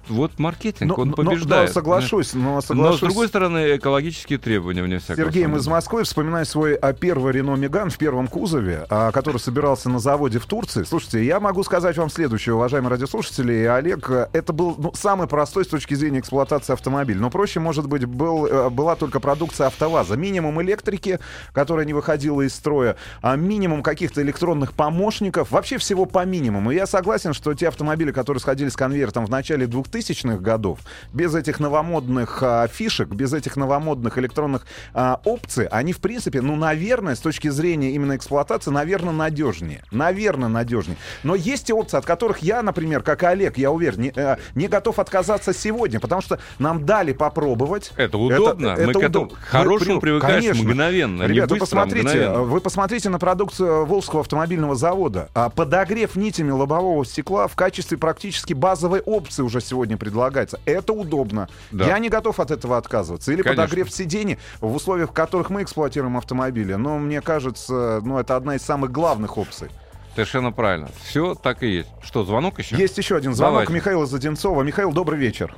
[0.09, 1.68] вот маркетинг, Ну, он побеждает.
[1.68, 2.98] да, соглашусь, но Но, соглашусь.
[2.98, 5.74] с другой стороны, экологические требования, вне всякого Сергеем из сомнения.
[5.74, 10.38] Москвы вспоминаю свой а, первый Рено Меган в первом кузове, а, который собирался на заводе
[10.38, 10.83] в Турции.
[10.85, 15.64] Слушайте, я могу сказать вам следующее, уважаемые радиослушатели и Олег, это был ну, самый простой
[15.64, 17.18] с точки зрения эксплуатации автомобиль.
[17.18, 20.16] Но проще, может быть, был, э, была только продукция АвтоВАЗа.
[20.16, 21.20] Минимум электрики,
[21.53, 26.72] которая не выходила из строя, а минимум каких-то электронных помощников, вообще всего по минимуму.
[26.72, 30.81] И я согласен, что те автомобили, которые сходили с конвертом в начале 2000-х годов,
[31.12, 36.57] без этих новомодных а, фишек, без этих новомодных электронных а, опций, они, в принципе, ну,
[36.57, 39.83] наверное, с точки зрения именно эксплуатации, наверное, надежнее.
[39.93, 40.97] Наверное, надежнее.
[41.23, 44.37] Но есть те опции, от которых я, например, как и Олег, я уверен, не, э,
[44.55, 47.93] не готов отказаться сегодня, потому что нам дали попробовать.
[47.97, 48.71] Это удобно.
[48.71, 49.37] Мы к этому- удобно.
[49.37, 50.64] к хорошему Мы- привыкаешь конечно.
[50.64, 52.43] мгновенно, Ребята, вы быстро, а посмотрите, мгновенно.
[52.43, 55.29] вы посмотрите на продукцию Волжского автомобильного завода.
[55.35, 60.59] А Подогрев нитями лобового стекла в качестве практически базовой опции уже сегодня предлагается.
[60.64, 61.48] Это удобно.
[61.70, 61.87] Да.
[61.87, 63.33] Я не готов от этого отказываться.
[63.33, 63.62] Или Конечно.
[63.62, 66.74] подогрев сидений в условиях, в которых мы эксплуатируем автомобили.
[66.74, 69.70] Но мне кажется, ну, это одна из самых главных опций.
[70.14, 70.88] Совершенно правильно.
[71.02, 71.90] Все так и есть.
[72.02, 72.76] Что, звонок еще?
[72.76, 73.72] Есть еще один звонок Давайте.
[73.72, 74.62] Михаила Заденцова.
[74.62, 75.54] Михаил, добрый вечер.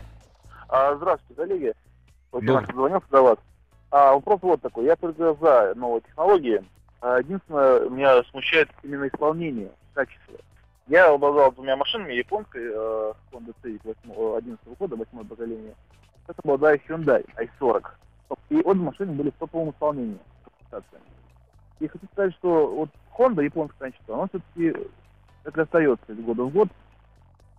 [0.69, 1.73] А, здравствуйте, коллеги.
[2.33, 3.39] Рад, что дозвонился до вас.
[3.91, 4.87] А, вопрос вот такой.
[4.87, 6.63] Я только за новые технологии.
[7.01, 10.35] А, единственное, меня смущает именно исполнение, качество.
[10.89, 15.75] Я обладал двумя машинами, японской э, Honda Civic 11 года, 8 поколения.
[16.29, 17.85] Это обладаю Hyundai i40.
[18.51, 20.19] И обе машины были в топовом исполнении.
[21.81, 24.89] И хочу сказать, что вот Honda, японское качество, оно все-таки,
[25.43, 26.69] как и остается из года в год,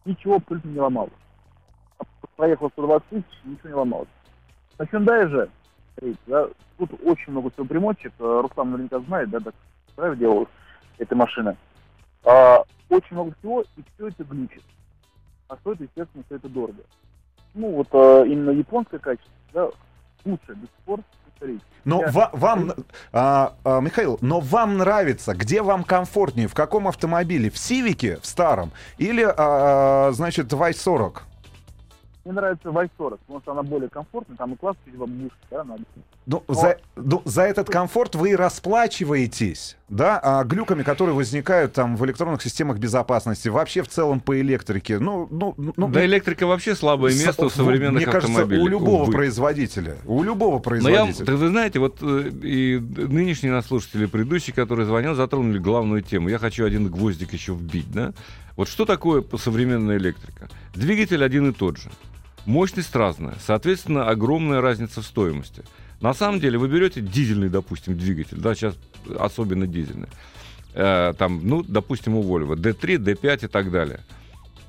[0.05, 1.13] ничего абсолютно не ломалось
[2.37, 4.07] проехал 120 тысяч, ничего не ломалось.
[4.79, 5.49] На Hyundai же,
[6.27, 9.55] да, тут очень много всего примочек, э, Рустам наверняка знает, да, так
[9.95, 10.49] правильно делают
[10.99, 11.57] этой машины.
[12.27, 14.63] А, очень много всего, и все это глючит.
[15.47, 16.83] А стоит, естественно, все это дорого.
[17.53, 19.69] Ну, вот э, именно японское качество, да,
[20.25, 20.99] лучше до сих пор.
[21.85, 22.73] Но Я- ва- вам,
[23.13, 27.49] а, а, Михаил, но вам нравится, где вам комфортнее, в каком автомобиле?
[27.51, 31.21] В Сивике, в старом, или, а, значит, в i40?
[32.27, 32.89] Мне нравится Y40,
[33.25, 35.81] потому что она более комфортная, там и класс чуть выше, да, надо.
[36.25, 41.95] Ну, за, ну, за этот комфорт вы и расплачиваетесь, да, а, глюками, которые возникают там
[41.95, 44.99] в электронных системах безопасности, вообще в целом по электрике.
[44.99, 48.61] Ну, ну, ну Да, электрика вообще слабое с- место у ну, современных Мне кажется, автомобилей.
[48.61, 49.13] у любого увы.
[49.13, 49.95] производителя.
[50.03, 51.25] У любого Но я, производителя.
[51.25, 56.27] так вы знаете, вот э, и нынешние нас слушатели, предыдущий, который звонил, затронули главную тему.
[56.27, 58.11] Я хочу один гвоздик еще вбить, да?
[58.57, 60.49] Вот что такое современная электрика?
[60.73, 61.89] Двигатель один и тот же.
[62.47, 65.63] Мощность разная, соответственно, огромная разница в стоимости.
[66.01, 68.75] На самом деле, вы берете дизельный, допустим, двигатель, да, сейчас
[69.19, 70.07] особенно дизельный,
[70.79, 74.01] Э, там, ну, допустим, у Volvo, D3, D5 и так далее.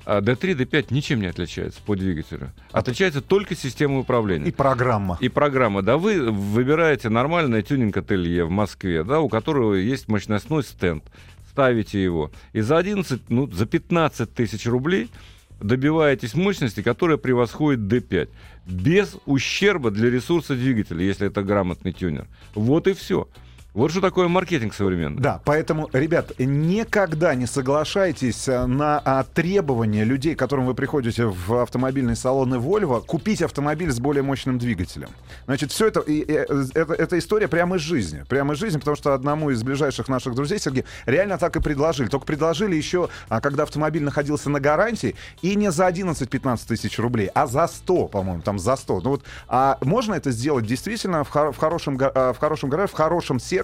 [0.05, 2.51] А D3, D5 ничем не отличается по двигателю.
[2.71, 5.19] Отличается только система управления И программа.
[5.21, 11.03] и программа, да, вы выбираете нормальное тюнинг-ателье в Москве, да, у которого есть мощностной стенд,
[11.51, 15.11] ставите его, и за 11, ну, за 15 тысяч рублей
[15.59, 18.29] добиваетесь мощности, которая превосходит D5,
[18.65, 22.27] без ущерба для ресурса двигателя, если это грамотный тюнер.
[22.55, 23.27] Вот и все.
[23.75, 25.21] Вот что такое маркетинг современный.
[25.21, 31.25] Да, поэтому, ребят, никогда не соглашайтесь э, на а, требования людей, к которым вы приходите
[31.25, 35.09] в автомобильные салоны Volvo, купить автомобиль с более мощным двигателем.
[35.45, 38.25] Значит, все это, и, и, э, это, это история прямо из жизни.
[38.27, 42.07] Прямо из жизни, потому что одному из ближайших наших друзей, Сергей, реально так и предложили.
[42.07, 47.29] Только предложили еще, а, когда автомобиль находился на гарантии, и не за 11-15 тысяч рублей,
[47.35, 49.01] а за 100, по-моему, там за 100.
[49.01, 52.87] Ну вот, а можно это сделать действительно в, хор- в хорошем, а, в хорошем гараже,
[52.87, 53.59] в хорошем сервисе,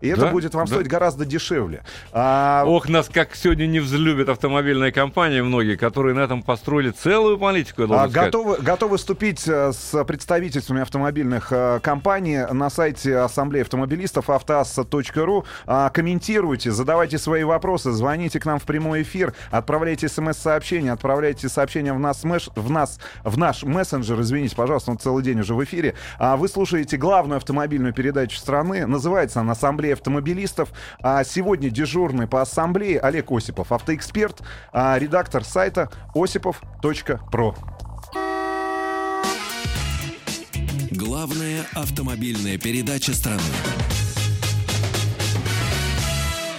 [0.00, 0.72] и это Да, будет вам да.
[0.74, 1.82] стоить гораздо дешевле.
[2.12, 7.38] А, Ох, нас как сегодня не взлюбят автомобильные компании многие, которые на этом построили целую
[7.38, 8.12] политику, я а, сказать.
[8.32, 15.44] готовы, готовы вступить э, с представительствами автомобильных э, компаний на сайте Ассамблеи автомобилистов автоасса.ру.
[15.66, 21.92] А, Комментируйте, задавайте свои вопросы, звоните к нам в прямой эфир, отправляйте смс-сообщения, отправляйте сообщения
[21.92, 24.20] в, нас, мэш- в, нас, в наш мессенджер.
[24.20, 25.94] Извините, пожалуйста, он целый день уже в эфире.
[26.18, 28.86] А Вы слушаете главную автомобильную передачу страны.
[28.86, 30.68] Называется она «Ассамблея автомобилистов».
[31.02, 37.54] А Сегодня дежурный по ассамблее Олег Осипов, автоэксперт, а редактор сайта осипов.про.
[40.90, 43.40] Главная автомобильная передача страны.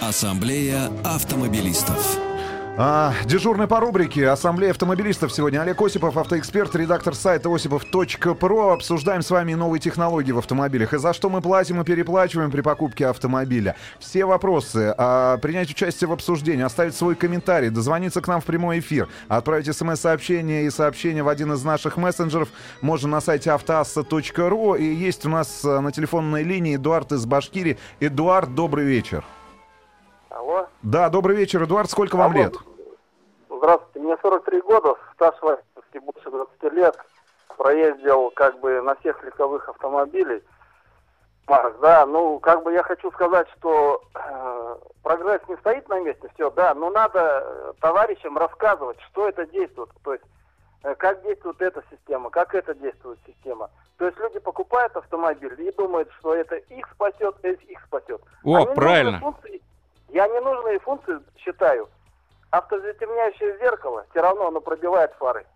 [0.00, 2.27] Ассамблея автомобилистов.
[2.80, 5.62] А, дежурный по рубрике «Ассамблея автомобилистов» сегодня.
[5.62, 8.72] Олег Осипов, автоэксперт, редактор сайта осипов.про.
[8.72, 10.94] Обсуждаем с вами новые технологии в автомобилях.
[10.94, 13.74] И за что мы платим и переплачиваем при покупке автомобиля.
[13.98, 18.78] Все вопросы, а, принять участие в обсуждении, оставить свой комментарий, дозвониться к нам в прямой
[18.78, 22.48] эфир, отправить смс-сообщение и сообщение в один из наших мессенджеров
[22.80, 24.76] можно на сайте автоасса.ру.
[24.76, 27.76] И есть у нас а, на телефонной линии Эдуард из Башкирии.
[27.98, 29.24] Эдуард, добрый вечер.
[30.48, 30.66] Алло.
[30.82, 31.90] Да, добрый вечер, Эдуард.
[31.90, 32.44] Сколько вам Алло.
[32.44, 32.54] лет?
[33.50, 36.96] Здравствуйте, мне 43 года, стаж водительский больше 20 лет.
[37.58, 40.42] Проездил как бы на всех легковых автомобилей.
[41.46, 46.30] Марк, да, ну как бы я хочу сказать, что э, прогресс не стоит на месте,
[46.34, 50.24] все, да, но надо э, товарищам рассказывать, что это действует, то есть
[50.84, 53.70] э, как действует эта система, как это действует система.
[53.96, 58.20] То есть люди покупают автомобиль и думают, что это их спасет, это их спасет.
[58.44, 59.18] О, ненужные правильно.
[59.20, 59.62] функции-
[60.08, 61.88] я ненужные функции считаю.
[62.50, 65.46] Автозатемняющее зеркало, все равно оно пробивает фары.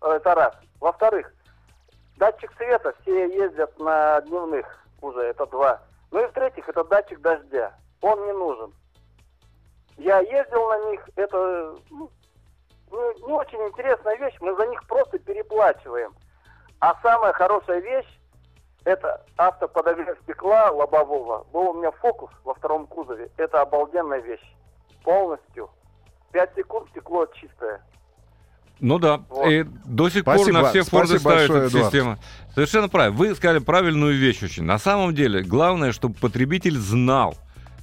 [0.00, 0.54] Это раз.
[0.80, 1.30] Во-вторых,
[2.16, 4.66] датчик света, все ездят на дневных
[5.02, 5.82] уже, это два.
[6.10, 7.74] Ну и в-третьих, это датчик дождя.
[8.00, 8.72] Он не нужен.
[9.98, 12.08] Я ездил на них, это ну,
[13.26, 16.14] не очень интересная вещь, мы за них просто переплачиваем.
[16.80, 18.17] А самая хорошая вещь,
[18.88, 21.44] это автоподогрев стекла лобового.
[21.52, 23.30] Был у меня фокус во втором кузове.
[23.36, 24.40] Это обалденная вещь.
[25.04, 25.68] Полностью.
[26.32, 27.82] 5 секунд стекло чистое.
[28.80, 29.46] Ну да, Вот.
[29.48, 30.44] и до сих Спасибо.
[30.44, 31.84] пор на все Форды ставят большое, эту Эдуард.
[31.92, 32.16] систему.
[32.54, 33.18] Совершенно правильно.
[33.18, 34.62] Вы сказали правильную вещь очень.
[34.62, 37.34] На самом деле, главное, чтобы потребитель знал,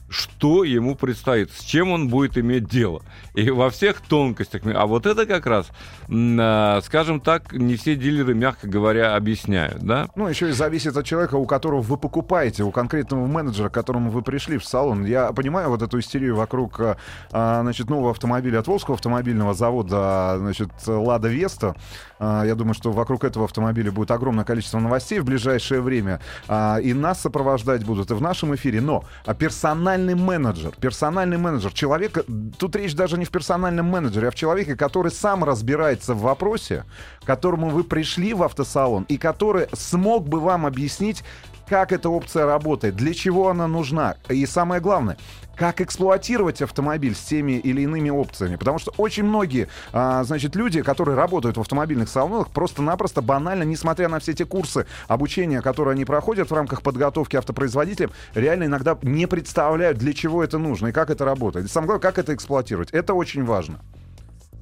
[0.09, 3.01] что ему предстоит, с чем он будет иметь дело.
[3.33, 4.61] И во всех тонкостях.
[4.65, 5.67] А вот это как раз,
[6.09, 10.07] а, скажем так, не все дилеры, мягко говоря, объясняют, да?
[10.15, 14.11] Ну, еще и зависит от человека, у которого вы покупаете, у конкретного менеджера, к которому
[14.11, 15.05] вы пришли в салон.
[15.05, 16.97] Я понимаю вот эту истерию вокруг, а,
[17.31, 21.75] а, значит, нового автомобиля от Волжского автомобильного завода, значит, Лада Веста.
[22.19, 26.21] Я думаю, что вокруг этого автомобиля будет огромное количество новостей в ближайшее время.
[26.81, 28.79] И нас сопровождать будут и в нашем эфире.
[28.79, 29.33] Но а,
[29.95, 32.25] персональный менеджер, персональный менеджер, человек,
[32.57, 36.83] тут речь даже не в персональном менеджере, а в человеке, который сам разбирается в вопросе,
[37.21, 41.23] к которому вы пришли в автосалон и который смог бы вам объяснить,
[41.68, 44.16] как эта опция работает, для чего она нужна.
[44.30, 45.18] И самое главное,
[45.55, 48.55] как эксплуатировать автомобиль с теми или иными опциями.
[48.55, 54.09] Потому что очень многие, а, значит, люди, которые работают в автомобильных салонах, просто-напросто банально, несмотря
[54.09, 59.26] на все эти курсы обучения, которые они проходят в рамках подготовки автопроизводителям, реально иногда не
[59.28, 61.66] представляют, для чего это нужно и как это работает.
[61.66, 62.91] И самое главное, как это эксплуатировать.
[62.91, 63.80] Это очень важно.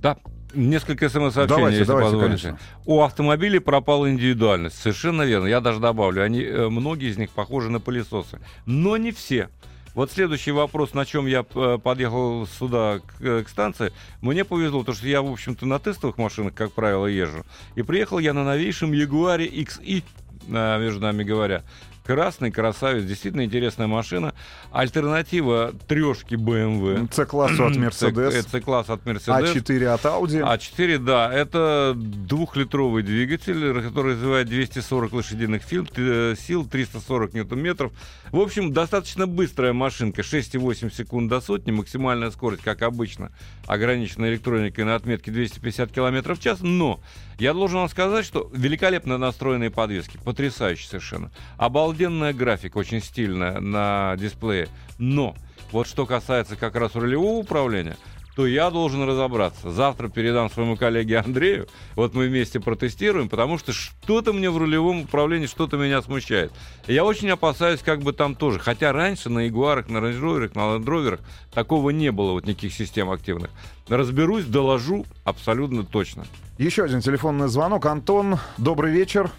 [0.03, 0.17] Да.
[0.53, 2.43] Несколько смс-сообщений, Давайте, если давайте, позволите.
[2.43, 2.59] конечно.
[2.85, 4.77] У автомобилей пропала индивидуальность.
[4.77, 5.47] Совершенно верно.
[5.47, 8.39] Я даже добавлю, они, э, многие из них похожи на пылесосы.
[8.67, 9.49] Но не все.
[9.95, 13.93] Вот следующий вопрос, на чем я э, подъехал сюда к, э, к станции.
[14.21, 17.45] Мне повезло, потому что я, в общем-то, на тестовых машинах, как правило, езжу.
[17.75, 20.03] И приехал я на новейшем Ягуаре XI,
[20.49, 21.63] э, между нами говоря.
[22.05, 24.33] Красный красавец, действительно интересная машина.
[24.73, 27.07] Альтернатива трешки BMW.
[27.13, 29.53] C-классу от Mercedes, C-класс от Mercedes.
[29.55, 30.41] А4 от Audi.
[30.41, 37.93] А4, да, это двухлитровый двигатель, который развивает 240 лошадиных сил, т- сил 340 ньютон-метров.
[38.31, 43.31] В общем, достаточно быстрая машинка, 6,8 секунд до сотни, максимальная скорость, как обычно,
[43.65, 46.99] ограничена электроникой на отметке 250 км в час, но
[47.39, 51.31] я должен вам сказать, что великолепно настроенные подвески, потрясающе совершенно.
[51.57, 55.35] Обалденная графика, очень стильная на дисплее, но
[55.71, 57.97] вот что касается как раз рулевого управления,
[58.35, 59.69] то я должен разобраться.
[59.69, 61.67] Завтра передам своему коллеге Андрею.
[61.95, 66.51] Вот мы вместе протестируем, потому что что-то мне в рулевом управлении, что-то меня смущает.
[66.87, 68.59] И я очень опасаюсь, как бы там тоже.
[68.59, 71.19] Хотя раньше на Ягуарах, на Rover'ах, на Rover'ах
[71.53, 73.51] такого не было, вот никаких систем активных.
[73.87, 76.25] Разберусь, доложу абсолютно точно.
[76.57, 77.85] Еще один телефонный звонок.
[77.85, 79.29] Антон, добрый вечер.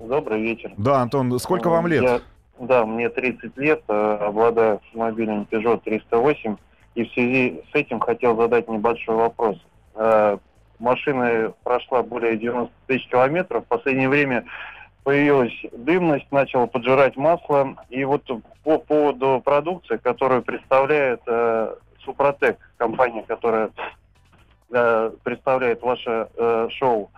[0.00, 0.72] Добрый вечер.
[0.76, 2.02] Да, Антон, сколько вам лет?
[2.02, 2.20] Я-
[2.60, 6.56] да, мне 30 лет, э, обладаю автомобилем Peugeot 308,
[6.94, 9.58] и в связи с этим хотел задать небольшой вопрос.
[9.94, 10.38] Э,
[10.80, 14.44] Машина прошла более 90 тысяч километров, в последнее время
[15.04, 18.28] появилась дымность, начала поджирать масло, и вот
[18.64, 21.74] по поводу продукции, которую представляет э,
[22.04, 23.70] Супротек, компания, которая
[24.72, 27.10] э, представляет ваше э, шоу,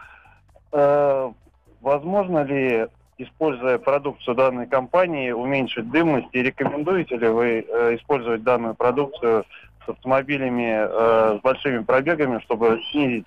[0.72, 1.33] Э,
[1.81, 2.87] возможно ли,
[3.19, 6.29] используя продукцию данной компании, уменьшить дымность?
[6.33, 9.45] И рекомендуете ли вы э, использовать данную продукцию
[9.85, 13.27] с автомобилями э, с большими пробегами, чтобы снизить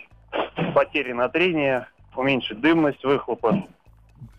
[0.74, 3.64] потери на трение, уменьшить дымность выхлопа?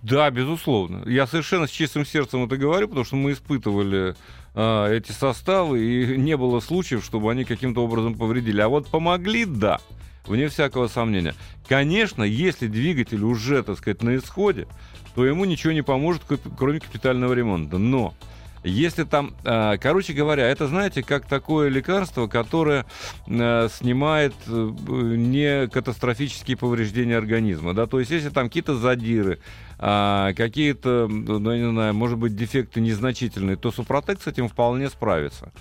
[0.03, 1.03] Да, безусловно.
[1.07, 4.15] Я совершенно с чистым сердцем это говорю, потому что мы испытывали
[4.55, 8.61] а, эти составы, и не было случаев, чтобы они каким-то образом повредили.
[8.61, 9.79] А вот помогли, да,
[10.27, 11.35] вне всякого сомнения.
[11.69, 14.67] Конечно, если двигатель уже, так сказать, на исходе,
[15.15, 16.23] то ему ничего не поможет,
[16.59, 17.79] кроме капитального ремонта.
[17.79, 18.15] Но
[18.63, 22.85] если там, а, короче говоря, это, знаете, как такое лекарство, которое
[23.29, 29.39] а, снимает э, не катастрофические повреждения организма, да, то есть если там какие-то задиры,
[29.79, 34.91] а, какие-то, ну, я не знаю, может быть, дефекты незначительные, то Супротек с этим вполне
[34.91, 35.53] справится.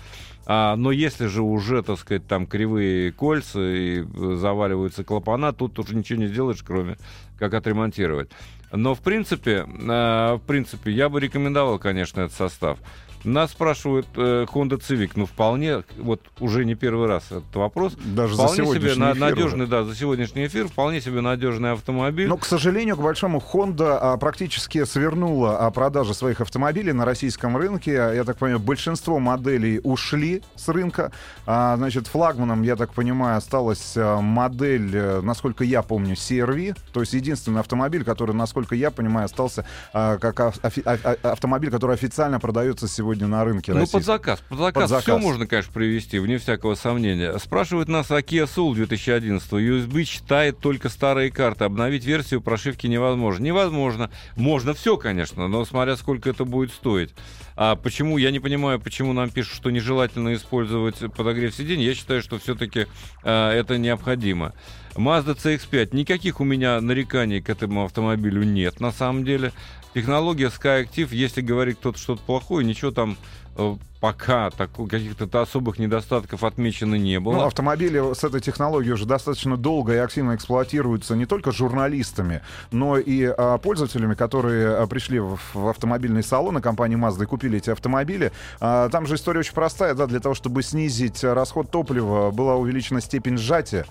[0.52, 5.78] А, но если же уже, так сказать, там кривые кольца и э, заваливаются клапана, тут
[5.78, 6.98] уже ничего не сделаешь, кроме
[7.38, 8.30] как отремонтировать.
[8.72, 12.78] Но, в принципе, э, в принципе, я бы рекомендовал, конечно, этот состав.
[13.24, 17.94] Нас спрашивают э, Honda Civic, ну вполне, вот уже не первый раз этот вопрос.
[18.02, 19.70] Даже вполне за себе на, надежный, уже.
[19.70, 22.28] да, за сегодняшний эфир, вполне себе надежный автомобиль.
[22.28, 27.56] Но, к сожалению, к большому, Honda а, практически свернула а, продажи своих автомобилей на российском
[27.56, 27.92] рынке.
[27.92, 31.12] Я так понимаю, большинство моделей ушли с рынка.
[31.46, 36.76] А, значит, флагманом, я так понимаю, осталась а, модель, э, насколько я помню, CRV.
[36.92, 41.94] То есть единственный автомобиль, который, насколько я понимаю, остался а, как а, а, автомобиль, который
[41.94, 44.40] официально продается сегодня сегодня на рынке Ну, под заказ.
[44.48, 45.02] Под заказ, под заказ.
[45.02, 47.36] все можно, конечно, привести, вне всякого сомнения.
[47.38, 49.50] Спрашивают нас о Kia Soul 2011.
[49.52, 51.64] USB читает только старые карты.
[51.64, 53.42] Обновить версию прошивки невозможно.
[53.44, 54.10] Невозможно.
[54.36, 57.10] Можно все, конечно, но смотря сколько это будет стоить.
[57.56, 61.84] А почему, я не понимаю, почему нам пишут, что нежелательно использовать подогрев сидений.
[61.84, 62.86] Я считаю, что все-таки
[63.24, 64.54] э, это необходимо.
[65.00, 65.96] Mazda CX-5.
[65.96, 69.52] Никаких у меня нареканий к этому автомобилю нет, на самом деле.
[69.94, 73.16] Технология SkyActiv, если говорит кто-то что-то плохое, ничего там
[73.56, 77.32] э, пока так, каких-то особых недостатков отмечено не было.
[77.34, 82.98] Ну, автомобили с этой технологией уже достаточно долго и активно эксплуатируются не только журналистами, но
[82.98, 87.70] и а, пользователями, которые а, пришли в, в автомобильный салон компании Mazda и купили эти
[87.70, 88.32] автомобили.
[88.60, 93.00] А, там же история очень простая, да, для того, чтобы снизить расход топлива, была увеличена
[93.00, 93.86] степень сжатия.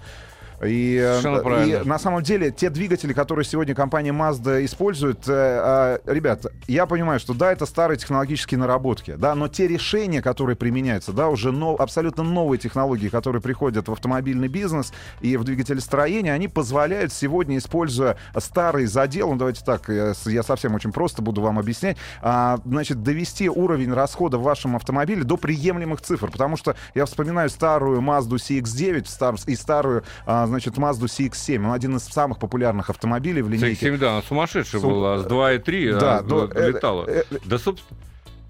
[0.63, 6.13] И, э, и на самом деле те двигатели, которые сегодня компания Mazda использует, э, э,
[6.13, 11.13] ребят, я понимаю, что да, это старые технологические наработки, да, но те решения, которые применяются,
[11.13, 14.91] да, уже но, абсолютно новые технологии, которые приходят в автомобильный бизнес
[15.21, 20.75] и в двигателестроение, они позволяют сегодня, используя старый задел, ну давайте так, я, я совсем
[20.75, 26.01] очень просто буду вам объяснять, а, значит, довести уровень расхода в вашем автомобиле до приемлемых
[26.01, 31.65] цифр, потому что я вспоминаю старую Mazda CX-9 стар, и старую а, значит, Mazda CX-7.
[31.65, 33.87] Он один из самых популярных автомобилей в линейке.
[33.87, 34.91] CX-7, да, она сумасшедшая Сум...
[34.91, 35.19] была.
[35.19, 36.67] С 2.3 а да, а, до...
[36.67, 37.05] летала.
[37.07, 37.97] Э, э, да, собственно,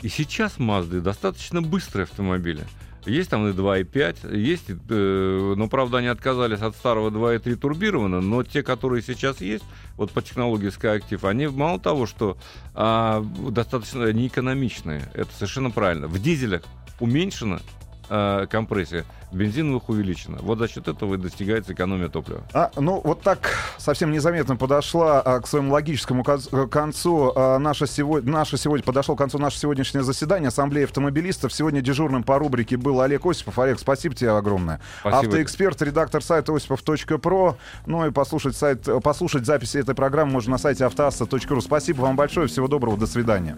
[0.01, 2.65] и сейчас Mazda достаточно быстрые автомобили.
[3.05, 8.43] Есть там и 2.5, есть, э, но, правда, они отказались от старого 2.3 турбированного, но
[8.43, 9.63] те, которые сейчас есть,
[9.95, 12.37] вот по технологии SkyActiv, они мало того, что
[12.73, 16.07] а, достаточно неэкономичные, это совершенно правильно.
[16.07, 16.63] В дизелях
[16.99, 17.59] уменьшено
[18.09, 20.39] э, компрессия, бензиновых увеличена.
[20.41, 22.41] Вот за счет этого и достигается экономия топлива.
[22.53, 27.87] А, ну, вот так совсем незаметно подошла а, к своему логическому э, концу а, наша,
[27.87, 31.53] сегодня, наша сегодня, подошел к концу наше сегодняшнее заседание Ассамблеи автомобилистов.
[31.53, 33.59] Сегодня дежурным по рубрике был Олег Осипов.
[33.59, 34.79] Олег, спасибо тебе огромное.
[35.01, 35.19] Спасибо.
[35.19, 37.57] Автоэксперт, редактор сайта осипов.про.
[37.85, 41.61] Ну и послушать, сайт, послушать записи этой программы можно на сайте автоасса.ру.
[41.61, 42.47] Спасибо вам большое.
[42.47, 42.97] Всего доброго.
[42.97, 43.57] До свидания.